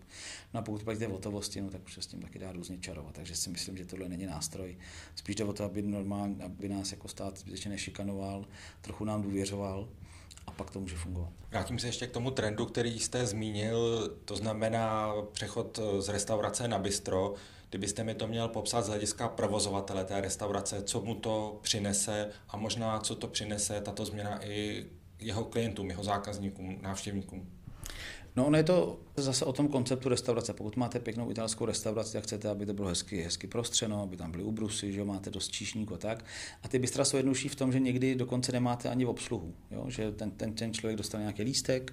No 0.54 0.60
a 0.60 0.62
pokud 0.62 0.82
platíte 0.82 1.06
v 1.06 1.10
hotovosti, 1.10 1.60
no, 1.60 1.70
tak 1.70 1.84
už 1.86 1.94
se 1.94 2.02
s 2.02 2.06
tím 2.06 2.20
taky 2.20 2.38
dá 2.38 2.52
různě 2.52 2.78
čarovat. 2.78 3.14
Takže 3.14 3.36
si 3.36 3.50
myslím, 3.50 3.76
že 3.76 3.86
tohle 3.86 4.08
není 4.08 4.26
nástroj. 4.26 4.78
Spíš 5.14 5.36
jde 5.36 5.44
o 5.44 5.52
to, 5.52 5.64
aby, 5.64 5.82
normálně, 5.82 6.44
aby 6.44 6.68
nás 6.68 6.92
jako 6.92 7.08
stát 7.08 7.38
zbytečně 7.38 7.70
nešikanoval, 7.70 8.46
trochu 8.80 9.04
nám 9.04 9.22
důvěřoval 9.22 9.88
a 10.46 10.50
pak 10.50 10.70
to 10.70 10.80
může 10.80 10.96
fungovat. 10.96 11.30
Vrátím 11.50 11.78
se 11.78 11.86
ještě 11.86 12.06
k 12.06 12.12
tomu 12.12 12.30
trendu, 12.30 12.66
který 12.66 13.00
jste 13.00 13.26
zmínil, 13.26 14.08
to 14.24 14.36
znamená 14.36 15.12
přechod 15.32 15.80
z 15.98 16.08
restaurace 16.08 16.68
na 16.68 16.78
bistro. 16.78 17.34
Kdybyste 17.70 18.04
mi 18.04 18.14
to 18.14 18.26
měl 18.26 18.48
popsat 18.48 18.82
z 18.82 18.88
hlediska 18.88 19.28
provozovatele 19.28 20.04
té 20.04 20.20
restaurace, 20.20 20.82
co 20.82 21.00
mu 21.00 21.14
to 21.14 21.58
přinese 21.62 22.30
a 22.48 22.56
možná 22.56 22.98
co 22.98 23.14
to 23.14 23.28
přinese 23.28 23.80
tato 23.80 24.04
změna 24.04 24.46
i 24.46 24.86
jeho 25.18 25.44
klientům, 25.44 25.90
jeho 25.90 26.04
zákazníkům, 26.04 26.78
návštěvníkům. 26.82 27.50
No 28.36 28.46
ono 28.46 28.56
je 28.56 28.64
to 28.64 29.00
zase 29.16 29.44
o 29.44 29.52
tom 29.52 29.68
konceptu 29.68 30.08
restaurace. 30.08 30.52
Pokud 30.52 30.76
máte 30.76 31.00
pěknou 31.00 31.30
italskou 31.30 31.64
restauraci, 31.64 32.12
tak 32.12 32.22
chcete, 32.22 32.48
aby 32.48 32.66
to 32.66 32.74
bylo 32.74 32.88
hezky, 32.88 33.22
hezky 33.22 33.46
prostřeno, 33.46 34.02
aby 34.02 34.16
tam 34.16 34.30
byly 34.30 34.42
ubrusy, 34.42 34.92
že 34.92 35.04
máte 35.04 35.30
dost 35.30 35.48
číšníků 35.48 35.94
a 35.94 35.98
tak. 35.98 36.24
A 36.62 36.68
ty 36.68 36.78
bystra 36.78 37.04
jsou 37.04 37.16
jednodušší 37.16 37.48
v 37.48 37.54
tom, 37.54 37.72
že 37.72 37.80
někdy 37.80 38.14
dokonce 38.14 38.52
nemáte 38.52 38.88
ani 38.88 39.04
v 39.04 39.08
obsluhu. 39.08 39.54
Jo? 39.70 39.84
Že 39.88 40.12
ten, 40.12 40.30
ten, 40.30 40.52
ten 40.52 40.72
člověk 40.72 40.96
dostane 40.96 41.22
nějaký 41.22 41.42
lístek, 41.42 41.92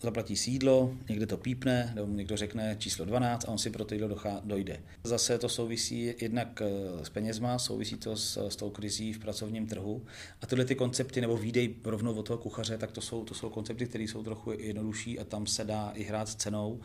zaplatí 0.00 0.36
sídlo, 0.36 0.94
někde 1.08 1.26
to 1.26 1.36
pípne, 1.36 1.92
nebo 1.94 2.12
někdo 2.12 2.36
řekne 2.36 2.76
číslo 2.78 3.04
12 3.04 3.44
a 3.44 3.48
on 3.48 3.58
si 3.58 3.70
pro 3.70 3.84
to 3.84 3.94
jídlo 3.94 4.20
dojde. 4.44 4.80
Zase 5.04 5.38
to 5.38 5.48
souvisí 5.48 6.14
jednak 6.20 6.62
eh, 6.62 7.04
s 7.04 7.08
penězma, 7.08 7.58
souvisí 7.58 7.96
to 7.96 8.16
s, 8.16 8.48
s 8.48 8.56
tou 8.56 8.70
krizí 8.70 9.12
v 9.12 9.18
pracovním 9.18 9.66
trhu. 9.66 10.04
A 10.42 10.46
tyhle 10.46 10.64
ty 10.64 10.74
koncepty, 10.74 11.20
nebo 11.20 11.36
výdej 11.36 11.74
rovnou 11.84 12.14
od 12.14 12.26
toho 12.26 12.38
kuchaře, 12.38 12.78
tak 12.78 12.92
to 12.92 13.00
jsou, 13.00 13.24
to 13.24 13.34
jsou 13.34 13.50
koncepty, 13.50 13.86
které 13.86 14.04
jsou 14.04 14.22
trochu 14.22 14.52
jednodušší 14.52 15.18
a 15.18 15.24
tam 15.24 15.46
se 15.46 15.64
dá 15.64 15.92
i 15.94 16.02
hrát 16.02 16.28
s 16.28 16.34
cenou. 16.34 16.80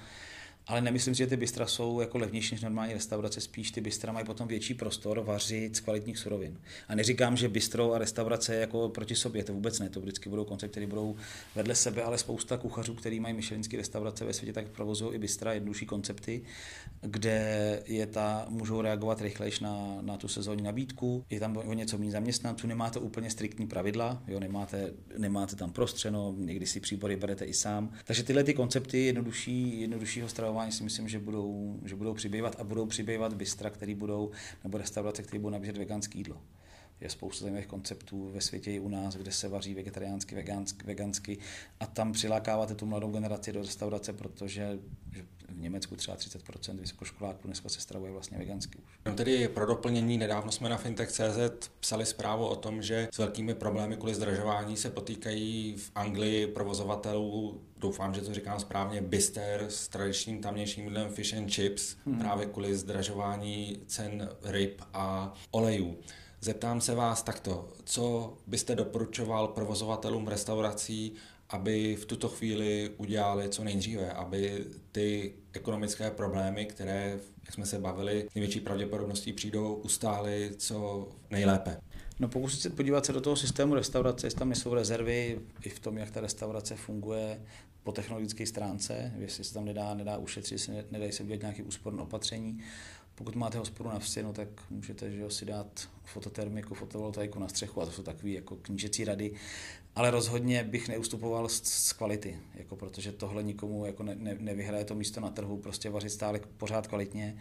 Ale 0.67 0.81
nemyslím 0.81 1.15
si, 1.15 1.17
že 1.17 1.27
ty 1.27 1.37
bystra 1.37 1.65
jsou 1.67 1.99
jako 1.99 2.17
levnější 2.17 2.55
než 2.55 2.61
normální 2.61 2.93
restaurace, 2.93 3.41
spíš 3.41 3.71
ty 3.71 3.81
bystra 3.81 4.13
mají 4.13 4.25
potom 4.25 4.47
větší 4.47 4.73
prostor 4.73 5.19
vařit 5.19 5.75
z 5.75 5.79
kvalitních 5.79 6.17
surovin. 6.17 6.59
A 6.87 6.95
neříkám, 6.95 7.37
že 7.37 7.49
bistro 7.49 7.93
a 7.93 7.97
restaurace 7.97 8.55
jako 8.55 8.89
proti 8.89 9.15
sobě, 9.15 9.43
to 9.43 9.53
vůbec 9.53 9.79
ne, 9.79 9.89
to 9.89 9.99
vždycky 9.99 10.29
budou 10.29 10.45
koncepty, 10.45 10.71
které 10.71 10.87
budou 10.87 11.15
vedle 11.55 11.75
sebe, 11.75 12.03
ale 12.03 12.17
spousta 12.17 12.57
kuchařů, 12.57 12.93
který 12.93 13.19
mají 13.19 13.33
myšelinské 13.33 13.77
restaurace 13.77 14.25
ve 14.25 14.33
světě, 14.33 14.53
tak 14.53 14.69
provozují 14.69 15.15
i 15.15 15.17
bystra, 15.17 15.53
jednodušší 15.53 15.85
koncepty, 15.85 16.41
kde 17.01 17.83
je 17.85 18.07
ta, 18.07 18.45
můžou 18.49 18.81
reagovat 18.81 19.21
rychlejš 19.21 19.59
na, 19.59 19.97
na 20.01 20.17
tu 20.17 20.27
sezónní 20.27 20.63
nabídku, 20.63 21.25
je 21.29 21.39
tam 21.39 21.57
o 21.57 21.73
něco 21.73 21.97
méně 21.97 22.11
zaměstnanců, 22.11 22.67
nemáte 22.67 22.99
úplně 22.99 23.29
striktní 23.29 23.67
pravidla, 23.67 24.23
jo, 24.27 24.39
nemáte, 24.39 24.93
nemáte 25.17 25.55
tam 25.55 25.71
prostřeno, 25.71 26.35
někdy 26.37 26.65
si 26.65 26.79
příbory 26.79 27.15
berete 27.15 27.45
i 27.45 27.53
sám. 27.53 27.93
Takže 28.05 28.23
tyhle 28.23 28.43
ty 28.43 28.53
koncepty 28.53 29.05
jednodušší, 29.05 29.81
jednoduššího 29.81 30.29
stravování 30.29 30.60
si 30.69 30.83
myslím, 30.83 31.07
že 31.07 31.19
budou, 31.19 31.79
že 31.85 31.95
budou 31.95 32.13
přibývat 32.13 32.55
a 32.59 32.63
budou 32.63 32.85
přibývat 32.85 33.33
bystra, 33.33 33.69
které 33.69 33.95
budou, 33.95 34.31
nebo 34.63 34.77
restaurace, 34.77 35.23
které 35.23 35.39
budou 35.39 35.53
nabízet 35.53 35.77
veganské 35.77 36.17
jídlo. 36.17 36.41
Je 37.01 37.09
spousta 37.09 37.43
zajímavých 37.43 37.67
konceptů 37.67 38.29
ve 38.29 38.41
světě 38.41 38.71
i 38.71 38.79
u 38.79 38.89
nás, 38.89 39.15
kde 39.15 39.31
se 39.31 39.47
vaří 39.47 39.73
vegetariánsky, 39.73 40.35
vegansky, 40.35 40.85
vegansky 40.85 41.37
a 41.79 41.85
tam 41.85 42.11
přilákáváte 42.11 42.75
tu 42.75 42.85
mladou 42.85 43.11
generaci 43.11 43.51
do 43.51 43.61
restaurace, 43.61 44.13
protože 44.13 44.79
Německu 45.61 45.95
třeba 45.95 46.17
30% 46.17 46.79
vysokoškoláků 46.79 47.47
dneska 47.47 47.69
se 47.69 47.81
stravuje 47.81 48.11
vlastně 48.11 48.37
vegansky 48.37 48.77
už. 48.77 48.99
No 49.05 49.13
tedy 49.13 49.47
pro 49.47 49.65
doplnění, 49.65 50.17
nedávno 50.17 50.51
jsme 50.51 50.69
na 50.69 50.77
Fintech.cz 50.77 51.69
psali 51.79 52.05
zprávu 52.05 52.47
o 52.47 52.55
tom, 52.55 52.81
že 52.81 53.07
s 53.11 53.17
velkými 53.17 53.53
problémy 53.53 53.97
kvůli 53.97 54.15
zdražování 54.15 54.77
se 54.77 54.89
potýkají 54.89 55.75
v 55.77 55.91
Anglii 55.95 56.47
provozovatelů, 56.47 57.61
doufám, 57.77 58.13
že 58.13 58.21
to 58.21 58.33
říkám 58.33 58.59
správně, 58.59 59.01
Bister 59.01 59.65
s 59.69 59.87
tradičním 59.87 60.41
tamnějším 60.41 60.83
jídlem 60.83 61.09
fish 61.09 61.33
and 61.33 61.51
chips, 61.51 61.95
hmm. 62.05 62.19
právě 62.19 62.45
kvůli 62.45 62.75
zdražování 62.75 63.81
cen 63.87 64.29
ryb 64.43 64.81
a 64.93 65.33
olejů. 65.51 65.97
Zeptám 66.43 66.81
se 66.81 66.95
vás 66.95 67.23
takto, 67.23 67.67
co 67.83 68.33
byste 68.47 68.75
doporučoval 68.75 69.47
provozovatelům 69.47 70.27
restaurací, 70.27 71.13
aby 71.51 71.95
v 71.95 72.05
tuto 72.05 72.29
chvíli 72.29 72.91
udělali 72.97 73.49
co 73.49 73.63
nejdříve, 73.63 74.11
aby 74.11 74.65
ty 74.91 75.33
ekonomické 75.53 76.11
problémy, 76.11 76.65
které, 76.65 77.19
jak 77.45 77.53
jsme 77.53 77.65
se 77.65 77.79
bavili, 77.79 78.27
největší 78.35 78.59
pravděpodobností 78.59 79.33
přijdou, 79.33 79.73
ustály 79.73 80.51
co 80.57 81.07
nejlépe. 81.29 81.77
No 82.19 82.27
pokusit 82.27 82.61
se 82.61 82.69
podívat 82.69 83.05
se 83.05 83.13
do 83.13 83.21
toho 83.21 83.35
systému 83.35 83.75
restaurace, 83.75 84.27
jestli 84.27 84.39
tam 84.39 84.55
jsou 84.55 84.73
rezervy 84.73 85.39
i 85.63 85.69
v 85.69 85.79
tom, 85.79 85.97
jak 85.97 86.11
ta 86.11 86.21
restaurace 86.21 86.75
funguje 86.75 87.41
po 87.83 87.91
technologické 87.91 88.45
stránce, 88.45 89.13
jestli 89.17 89.43
se 89.43 89.53
tam 89.53 89.65
nedá, 89.65 89.93
nedá 89.93 90.17
ušetřit, 90.17 90.51
jestli 90.51 90.83
nedají 90.91 91.11
se 91.11 91.23
udělat 91.23 91.41
nějaké 91.41 91.63
úsporné 91.63 92.01
opatření. 92.01 92.59
Pokud 93.15 93.35
máte 93.35 93.57
hospodu 93.57 93.89
na 93.89 93.99
vsi, 93.99 94.23
no, 94.23 94.33
tak 94.33 94.47
můžete 94.69 95.11
že 95.11 95.19
jo, 95.19 95.29
si 95.29 95.45
dát 95.45 95.89
fototermiku, 96.03 96.75
fotovoltaiku 96.75 97.39
na 97.39 97.47
střechu 97.47 97.81
a 97.81 97.85
to 97.85 97.91
jsou 97.91 98.03
takové 98.03 98.29
jako 98.29 98.55
knížecí 98.55 99.05
rady. 99.05 99.33
Ale 99.95 100.11
rozhodně 100.11 100.63
bych 100.63 100.87
neustupoval 100.87 101.49
z, 101.49 101.61
z 101.63 101.93
kvality, 101.93 102.39
jako 102.53 102.75
protože 102.75 103.11
tohle 103.11 103.43
nikomu 103.43 103.85
jako 103.85 104.03
ne, 104.03 104.15
ne, 104.15 104.35
nevyhraje 104.39 104.85
to 104.85 104.95
místo 104.95 105.21
na 105.21 105.29
trhu, 105.29 105.57
prostě 105.57 105.89
vařit 105.89 106.09
stále 106.09 106.39
pořád 106.57 106.87
kvalitně. 106.87 107.37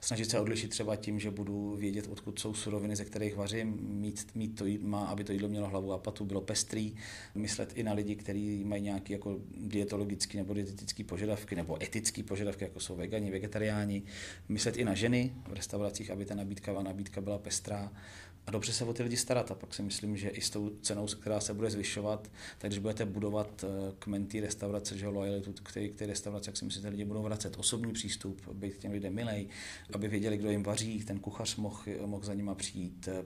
Snažit 0.00 0.30
se 0.30 0.40
odlišit 0.40 0.70
třeba 0.70 0.96
tím, 0.96 1.20
že 1.20 1.30
budu 1.30 1.76
vědět, 1.76 2.06
odkud 2.06 2.38
jsou 2.38 2.54
suroviny, 2.54 2.96
ze 2.96 3.04
kterých 3.04 3.36
vařím, 3.36 3.78
mít, 3.80 4.26
mít 4.34 4.48
to, 4.48 4.64
má, 4.80 5.06
aby 5.06 5.24
to 5.24 5.32
jídlo 5.32 5.48
mělo 5.48 5.68
hlavu 5.68 5.92
a 5.92 5.98
patu, 5.98 6.24
bylo 6.24 6.40
pestrý, 6.40 6.94
myslet 7.34 7.72
i 7.74 7.82
na 7.82 7.92
lidi, 7.92 8.16
kteří 8.16 8.64
mají 8.64 8.82
nějaké 8.82 9.12
jako 9.12 9.38
dietologické 9.56 10.38
nebo 10.38 10.54
dietetické 10.54 11.04
požadavky 11.04 11.56
nebo 11.56 11.82
etické 11.82 12.22
požadavky, 12.22 12.64
jako 12.64 12.80
jsou 12.80 12.96
vegani, 12.96 13.30
vegetariáni, 13.30 14.02
myslet 14.48 14.76
i 14.76 14.84
na 14.84 14.94
ženy 14.94 15.34
v 15.48 15.52
restauracích, 15.52 16.10
aby 16.10 16.24
ta 16.24 16.34
nabídka, 16.34 16.82
nabídka 16.82 17.20
byla 17.20 17.38
pestrá 17.38 17.92
a 18.46 18.50
dobře 18.50 18.72
se 18.72 18.84
o 18.84 18.92
ty 18.92 19.02
lidi 19.02 19.16
starat. 19.16 19.50
A 19.50 19.54
pak 19.54 19.74
si 19.74 19.82
myslím, 19.82 20.16
že 20.16 20.28
i 20.28 20.40
s 20.40 20.50
tou 20.50 20.70
cenou, 20.82 21.06
která 21.06 21.40
se 21.40 21.54
bude 21.54 21.70
zvyšovat, 21.70 22.30
tak 22.58 22.70
když 22.70 22.78
budete 22.78 23.04
budovat 23.04 23.64
eh, 23.64 23.92
kmen 23.98 24.26
té 24.26 24.40
restaurace, 24.40 24.98
že 24.98 25.08
lojalitu 25.08 25.52
k 25.52 25.72
té, 25.72 25.88
k 25.88 25.94
té 25.94 26.06
jak 26.46 26.56
si 26.56 26.64
myslíte, 26.64 26.88
lidi 26.88 27.04
budou 27.04 27.22
vracet 27.22 27.58
osobní 27.58 27.92
přístup, 27.92 28.48
být 28.52 28.78
těm 28.78 28.92
lidem 28.92 29.14
milej, 29.14 29.48
aby 29.92 30.08
věděli, 30.08 30.36
kdo 30.36 30.50
jim 30.50 30.62
vaří, 30.62 31.04
ten 31.04 31.18
kuchař 31.18 31.56
mohl, 31.56 31.82
mohl 32.06 32.24
za 32.24 32.34
nima 32.34 32.54
přijít, 32.54 33.08
eh, 33.08 33.24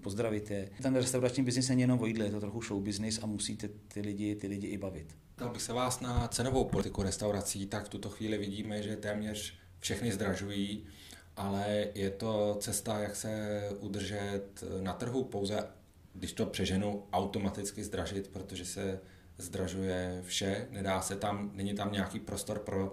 pozdravit 0.00 0.50
je. 0.50 0.70
Ten 0.82 0.94
restaurační 0.94 1.44
biznis 1.44 1.68
není 1.68 1.80
jenom 1.80 2.00
o 2.00 2.06
jídle, 2.06 2.24
je 2.24 2.30
to 2.30 2.40
trochu 2.40 2.62
show 2.62 2.82
business 2.82 3.20
a 3.22 3.26
musíte 3.26 3.68
ty 3.68 4.00
lidi, 4.00 4.34
ty 4.34 4.46
lidi 4.46 4.66
i 4.66 4.78
bavit. 4.78 5.16
Dal 5.38 5.50
bych 5.50 5.62
se 5.62 5.72
vás 5.72 6.00
na 6.00 6.28
cenovou 6.28 6.64
politiku 6.64 7.02
restaurací, 7.02 7.66
tak 7.66 7.86
v 7.86 7.88
tuto 7.88 8.10
chvíli 8.10 8.38
vidíme, 8.38 8.82
že 8.82 8.96
téměř 8.96 9.54
všechny 9.80 10.12
zdražují 10.12 10.86
ale 11.36 11.88
je 11.94 12.10
to 12.10 12.56
cesta, 12.60 12.98
jak 12.98 13.16
se 13.16 13.60
udržet 13.80 14.64
na 14.80 14.92
trhu. 14.92 15.24
Pouze, 15.24 15.68
když 16.14 16.32
to 16.32 16.46
přeženu, 16.46 17.04
automaticky 17.12 17.84
zdražit, 17.84 18.28
protože 18.28 18.64
se 18.64 19.00
zdražuje 19.38 20.22
vše, 20.26 20.68
nedá 20.70 21.00
se 21.00 21.16
tam, 21.16 21.50
není 21.54 21.74
tam 21.74 21.92
nějaký 21.92 22.20
prostor 22.20 22.58
pro 22.58 22.92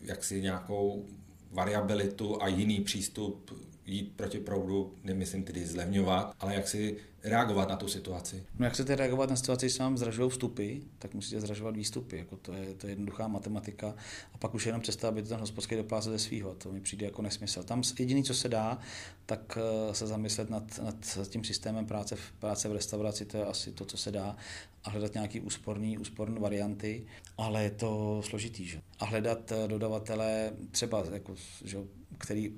jaksi 0.00 0.42
nějakou 0.42 1.06
variabilitu 1.50 2.42
a 2.42 2.48
jiný 2.48 2.80
přístup 2.80 3.50
jít 3.88 4.12
proti 4.16 4.38
proudu, 4.38 4.94
nemyslím 5.04 5.44
tedy 5.44 5.66
zlevňovat, 5.66 6.34
ale 6.40 6.54
jak 6.54 6.68
si 6.68 6.96
reagovat 7.24 7.68
na 7.68 7.76
tu 7.76 7.88
situaci. 7.88 8.44
No 8.58 8.64
jak 8.64 8.74
chcete 8.74 8.96
reagovat 8.96 9.30
na 9.30 9.36
situaci, 9.36 9.66
když 9.66 9.72
se 9.72 9.82
vám 9.82 9.98
zdražují 9.98 10.30
vstupy, 10.30 10.76
tak 10.98 11.14
musíte 11.14 11.40
zdražovat 11.40 11.76
výstupy. 11.76 12.16
Jako 12.16 12.36
to, 12.36 12.52
je, 12.52 12.74
to 12.74 12.86
je 12.86 12.90
jednoduchá 12.90 13.28
matematika. 13.28 13.94
A 14.34 14.38
pak 14.38 14.54
už 14.54 14.66
jenom 14.66 14.80
přesto, 14.80 15.06
aby 15.06 15.22
ten 15.22 15.40
hospodský 15.40 15.76
doplácel 15.76 16.12
ze 16.12 16.18
svého. 16.18 16.54
To 16.54 16.72
mi 16.72 16.80
přijde 16.80 17.06
jako 17.06 17.22
nesmysl. 17.22 17.62
Tam 17.62 17.82
jediné, 17.98 18.22
co 18.22 18.34
se 18.34 18.48
dá, 18.48 18.78
tak 19.26 19.58
eh, 19.60 19.94
se 19.94 20.06
zamyslet 20.06 20.50
nad, 20.50 20.80
nad 20.84 21.28
tím 21.28 21.44
systémem 21.44 21.86
práce, 21.86 22.16
práce 22.38 22.68
v 22.68 22.72
restauraci, 22.72 23.24
to 23.24 23.36
je 23.36 23.44
asi 23.44 23.72
to, 23.72 23.84
co 23.84 23.96
se 23.96 24.12
dá, 24.12 24.36
a 24.84 24.90
hledat 24.90 25.12
úsporné 25.42 25.98
úsporný 25.98 26.40
varianty, 26.40 27.06
ale 27.38 27.62
je 27.62 27.70
to 27.70 28.22
složitý. 28.24 28.66
Že? 28.66 28.80
A 28.98 29.04
hledat 29.04 29.52
eh, 29.52 29.68
dodavatele 29.68 30.52
třeba, 30.70 31.04
jako, 31.12 31.34
že, 31.64 31.78
který 32.18 32.52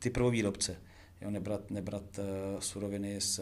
ty 0.00 0.10
prvovýrobce. 0.10 0.76
Jo, 1.20 1.30
nebrat, 1.30 1.70
nebrat 1.70 2.18
uh, 2.18 2.60
suroviny 2.60 3.20
z, 3.20 3.40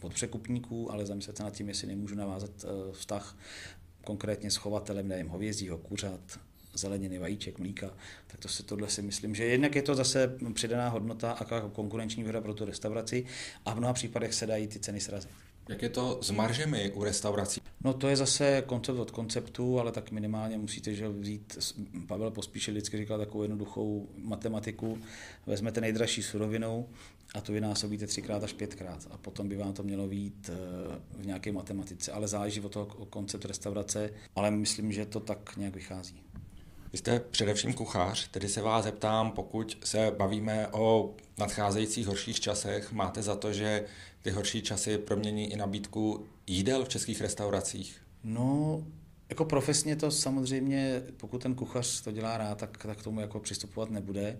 od 0.00 0.14
překupníků, 0.14 0.92
ale 0.92 1.06
zamyslet 1.06 1.36
se 1.36 1.42
nad 1.42 1.54
tím, 1.54 1.68
jestli 1.68 1.86
nemůžu 1.86 2.14
navázat 2.14 2.50
uh, 2.64 2.92
vztah 2.92 3.38
konkrétně 4.04 4.50
s 4.50 4.56
chovatelem, 4.56 5.08
nevím, 5.08 5.28
hovězího, 5.28 5.78
kuřat, 5.78 6.38
zeleniny, 6.74 7.18
vajíček, 7.18 7.58
mlíka, 7.58 7.90
tak 8.26 8.40
to 8.40 8.48
se 8.48 8.62
tohle 8.62 8.88
si 8.88 9.02
myslím, 9.02 9.34
že 9.34 9.44
jednak 9.44 9.74
je 9.74 9.82
to 9.82 9.94
zase 9.94 10.38
přidaná 10.54 10.88
hodnota 10.88 11.32
a 11.32 11.68
konkurenční 11.68 12.22
výhoda 12.22 12.40
pro 12.40 12.54
tu 12.54 12.64
restauraci 12.64 13.24
a 13.64 13.74
v 13.74 13.76
mnoha 13.78 13.92
případech 13.92 14.34
se 14.34 14.46
dají 14.46 14.68
ty 14.68 14.78
ceny 14.78 15.00
srazit. 15.00 15.45
Jak 15.68 15.82
je 15.82 15.88
to 15.88 16.18
s 16.22 16.30
maržemi 16.30 16.92
u 16.94 17.04
restaurací? 17.04 17.60
No 17.84 17.94
to 17.94 18.08
je 18.08 18.16
zase 18.16 18.62
koncept 18.66 18.98
od 18.98 19.10
konceptu, 19.10 19.80
ale 19.80 19.92
tak 19.92 20.10
minimálně 20.10 20.58
musíte 20.58 20.94
že 20.94 21.08
vzít, 21.08 21.58
Pavel 22.06 22.30
Pospíšil 22.30 22.74
vždycky 22.74 22.96
říkal 22.96 23.18
takovou 23.18 23.42
jednoduchou 23.42 24.08
matematiku, 24.18 24.98
vezmete 25.46 25.80
nejdražší 25.80 26.22
surovinu 26.22 26.88
a 27.34 27.40
to 27.40 27.52
vynásobíte 27.52 28.06
třikrát 28.06 28.44
až 28.44 28.52
pětkrát 28.52 29.06
a 29.10 29.16
potom 29.16 29.48
by 29.48 29.56
vám 29.56 29.72
to 29.72 29.82
mělo 29.82 30.06
být 30.06 30.50
eh, 30.52 30.56
v 31.18 31.26
nějaké 31.26 31.52
matematice, 31.52 32.12
ale 32.12 32.28
záleží 32.28 32.60
od 32.60 32.72
toho 32.72 32.86
koncept 32.86 33.44
restaurace, 33.44 34.10
ale 34.36 34.50
myslím, 34.50 34.92
že 34.92 35.06
to 35.06 35.20
tak 35.20 35.56
nějak 35.56 35.74
vychází. 35.74 36.22
Vy 36.92 36.98
jste 36.98 37.20
především 37.20 37.72
kuchař, 37.72 38.28
tedy 38.28 38.48
se 38.48 38.62
vás 38.62 38.84
zeptám, 38.84 39.30
pokud 39.30 39.78
se 39.84 40.14
bavíme 40.18 40.68
o 40.68 41.14
nadcházejících 41.38 42.06
horších 42.06 42.40
časech, 42.40 42.92
máte 42.92 43.22
za 43.22 43.36
to, 43.36 43.52
že 43.52 43.84
ty 44.26 44.32
horší 44.32 44.62
časy 44.62 44.98
promění 44.98 45.52
i 45.52 45.56
nabídku 45.56 46.26
jídel 46.46 46.84
v 46.84 46.88
českých 46.88 47.20
restauracích? 47.20 48.02
No, 48.24 48.82
jako 49.28 49.44
profesně 49.44 49.96
to 49.96 50.10
samozřejmě, 50.10 51.02
pokud 51.16 51.42
ten 51.42 51.54
kuchař 51.54 52.00
to 52.00 52.12
dělá 52.12 52.36
rád, 52.36 52.58
tak, 52.58 52.78
tak 52.78 53.02
tomu 53.02 53.20
jako 53.20 53.40
přistupovat 53.40 53.90
nebude. 53.90 54.38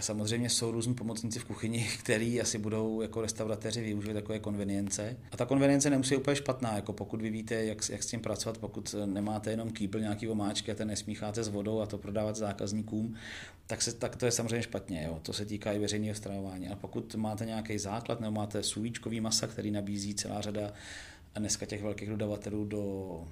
Samozřejmě 0.00 0.50
jsou 0.50 0.70
různí 0.70 0.94
pomocníci 0.94 1.38
v 1.38 1.44
kuchyni, 1.44 1.88
který 1.98 2.40
asi 2.40 2.58
budou 2.58 3.00
jako 3.00 3.20
restauratéři 3.20 3.80
využít 3.80 4.12
takové 4.12 4.38
konvenience. 4.38 5.16
A 5.32 5.36
ta 5.36 5.46
konvenience 5.46 5.90
nemusí 5.90 6.14
být 6.14 6.20
úplně 6.20 6.36
špatná, 6.36 6.76
jako 6.76 6.92
pokud 6.92 7.22
vy 7.22 7.30
víte, 7.30 7.54
jak, 7.54 7.88
jak 7.88 8.02
s 8.02 8.06
tím 8.06 8.20
pracovat, 8.20 8.58
pokud 8.58 8.94
nemáte 9.06 9.50
jenom 9.50 9.70
kýbl 9.70 10.00
nějaký 10.00 10.28
omáčky 10.28 10.72
a 10.72 10.74
ten 10.74 10.88
nesmícháte 10.88 11.44
s 11.44 11.48
vodou 11.48 11.80
a 11.80 11.86
to 11.86 11.98
prodávat 11.98 12.36
zákazníkům, 12.36 13.14
tak, 13.66 13.82
se, 13.82 13.92
tak 13.92 14.16
to 14.16 14.26
je 14.26 14.32
samozřejmě 14.32 14.62
špatně. 14.62 15.04
Jo. 15.04 15.18
To 15.22 15.32
se 15.32 15.46
týká 15.46 15.72
i 15.72 15.78
veřejného 15.78 16.14
stravování. 16.14 16.68
A 16.68 16.76
pokud 16.76 17.14
máte 17.14 17.46
nějaký 17.46 17.78
základ 17.78 18.20
nebo 18.20 18.32
máte 18.32 18.62
sůvíčkový 18.62 19.20
masa, 19.20 19.46
který 19.46 19.70
nabízí 19.70 20.14
celá 20.14 20.40
řada 20.40 20.72
dneska 21.34 21.66
těch 21.66 21.82
velkých 21.82 22.08
dodavatelů 22.08 22.64
do, 22.64 23.24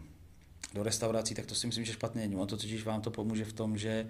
do 0.75 0.83
restaurací, 0.83 1.35
tak 1.35 1.47
to 1.47 1.55
si 1.55 1.67
myslím, 1.67 1.85
že 1.85 1.93
špatně 1.93 2.21
není. 2.21 2.35
A 2.35 2.47
to 2.47 2.57
totiž 2.57 2.85
vám 2.85 3.01
to 3.01 3.11
pomůže 3.11 3.45
v 3.45 3.53
tom, 3.53 3.79
že 3.79 4.07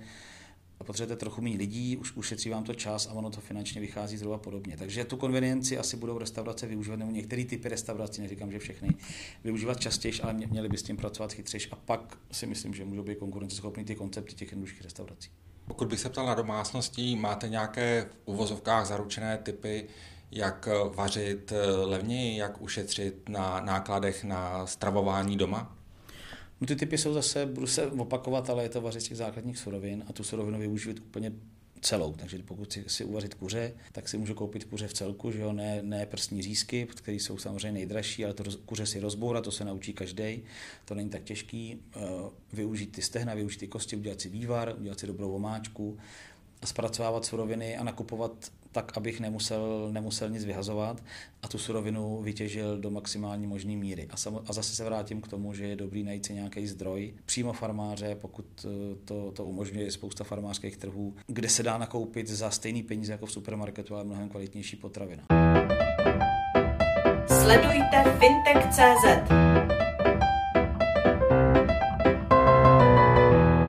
potřebujete 0.85 1.21
trochu 1.21 1.43
méně 1.43 1.57
lidí, 1.57 1.97
už 1.97 2.17
ušetří 2.17 2.51
vám 2.51 2.65
to 2.65 2.75
čas 2.75 3.07
a 3.07 3.13
ono 3.13 3.31
to 3.31 3.41
finančně 3.41 3.81
vychází 3.81 4.17
zhruba 4.17 4.39
podobně. 4.39 4.77
Takže 4.77 5.05
tu 5.05 5.17
konvenienci 5.17 5.79
asi 5.79 5.97
budou 5.97 6.19
restaurace 6.19 6.67
využívat, 6.67 6.97
nebo 6.97 7.11
některé 7.11 7.45
typy 7.45 7.69
restaurací, 7.69 8.23
neříkám, 8.23 8.53
že 8.53 8.59
všechny, 8.59 8.95
využívat 9.45 9.81
častěji, 9.81 10.21
ale 10.23 10.33
měli 10.33 10.69
by 10.69 10.79
s 10.79 10.83
tím 10.83 10.97
pracovat 10.97 11.33
chytřejš 11.33 11.69
a 11.73 11.77
pak 11.77 12.19
si 12.33 12.47
myslím, 12.47 12.75
že 12.75 12.85
můžou 12.85 13.03
být 13.03 13.19
konkurenceschopní 13.19 13.85
ty 13.85 13.95
koncepty 13.95 14.35
těch 14.35 14.51
jednodušších 14.51 14.83
restaurací. 14.83 15.31
Pokud 15.67 15.89
bych 15.89 16.01
se 16.01 16.09
ptal 16.09 16.27
na 16.27 16.35
domácností, 16.35 17.17
máte 17.17 17.49
nějaké 17.49 18.09
v 18.11 18.17
uvozovkách 18.25 18.87
zaručené 18.87 19.39
typy, 19.39 19.87
jak 20.31 20.69
vařit 20.95 21.53
levněji, 21.85 22.37
jak 22.37 22.63
ušetřit 22.63 23.29
na 23.29 23.61
nákladech 23.61 24.25
na 24.25 24.67
stravování 24.67 25.37
doma? 25.37 25.76
No 26.61 26.67
ty 26.67 26.77
typy 26.77 26.99
jsou 26.99 27.15
zase, 27.15 27.47
budu 27.47 27.67
se 27.67 27.87
opakovat, 27.87 28.51
ale 28.51 28.63
je 28.63 28.69
to 28.69 28.81
vařit 28.81 29.01
z 29.01 29.09
těch 29.09 29.17
základních 29.17 29.59
surovin 29.59 30.05
a 30.09 30.13
tu 30.13 30.25
surovinu 30.25 30.59
využít 30.59 31.01
úplně 31.01 31.33
celou. 31.81 32.13
Takže 32.13 32.39
pokud 32.39 32.73
si, 32.73 32.85
si 32.87 33.05
uvařit 33.05 33.35
kuře, 33.35 33.75
tak 33.93 34.09
si 34.09 34.19
můžu 34.19 34.35
koupit 34.35 34.65
kuře 34.65 34.89
v 34.89 34.93
celku, 34.93 35.31
že 35.31 35.41
jo? 35.41 35.53
Ne, 35.53 35.83
ne 35.83 36.07
prstní 36.07 36.43
řízky, 36.43 36.87
které 36.87 37.17
jsou 37.17 37.39
samozřejmě 37.39 37.73
nejdražší, 37.73 38.25
ale 38.25 38.35
to 38.35 38.45
kuře 38.67 38.87
si 38.87 39.01
rozbourat, 39.01 39.45
to 39.45 39.51
se 39.51 39.65
naučí 39.65 39.93
každý. 39.93 40.43
To 40.85 40.95
není 40.95 41.11
tak 41.11 41.23
těžký. 41.23 41.79
Uh, 41.97 42.03
využít 42.53 42.93
ty 42.93 43.03
stehna, 43.03 43.35
využít 43.35 43.59
ty 43.59 43.69
kosti, 43.69 43.97
udělat 43.97 44.21
si 44.21 44.29
vývar, 44.29 44.75
udělat 44.79 45.01
si 45.01 45.07
dobrou 45.07 45.33
omáčku 45.33 45.99
a 46.63 46.67
zpracovávat 46.67 47.25
suroviny 47.25 47.77
a 47.77 47.85
nakupovat 47.85 48.53
tak, 48.73 48.93
abych 48.97 49.21
nemusel, 49.21 49.89
nemusel 49.93 50.31
nic 50.31 50.45
vyhazovat 50.45 51.05
a 51.43 51.49
tu 51.49 51.59
surovinu 51.59 52.23
vytěžil 52.23 52.79
do 52.79 52.91
maximální 52.91 53.47
možné 53.47 53.77
míry. 53.77 54.07
A, 54.11 54.17
samo, 54.17 54.43
a 54.47 54.53
zase 54.53 54.75
se 54.75 54.85
vrátím 54.85 55.21
k 55.21 55.29
tomu, 55.29 55.55
že 55.55 55.67
je 55.67 55.77
dobrý 55.77 56.03
najít 56.03 56.27
si 56.27 56.35
nějaký 56.35 56.67
zdroj 56.67 57.15
přímo 57.25 57.53
farmáře, 57.53 58.15
pokud 58.15 58.47
eh, 58.65 58.97
to, 59.05 59.33
to 59.33 59.45
umožňuje 59.45 59.91
spousta 59.91 60.25
farmářských 60.25 60.77
trhů, 60.77 61.15
kde 61.27 61.49
se 61.49 61.63
dá 61.63 61.79
nakoupit 61.79 62.29
za 62.29 62.51
stejný 62.51 62.83
peníze 62.83 63.13
jako 63.13 63.27
v 63.27 63.33
supermarketu, 63.33 63.95
ale 63.95 64.05
mnohem 64.05 64.29
kvalitnější 64.29 64.77
potravina. 64.77 65.23
Sledujte 67.29 68.19
fintech.cz 68.19 69.86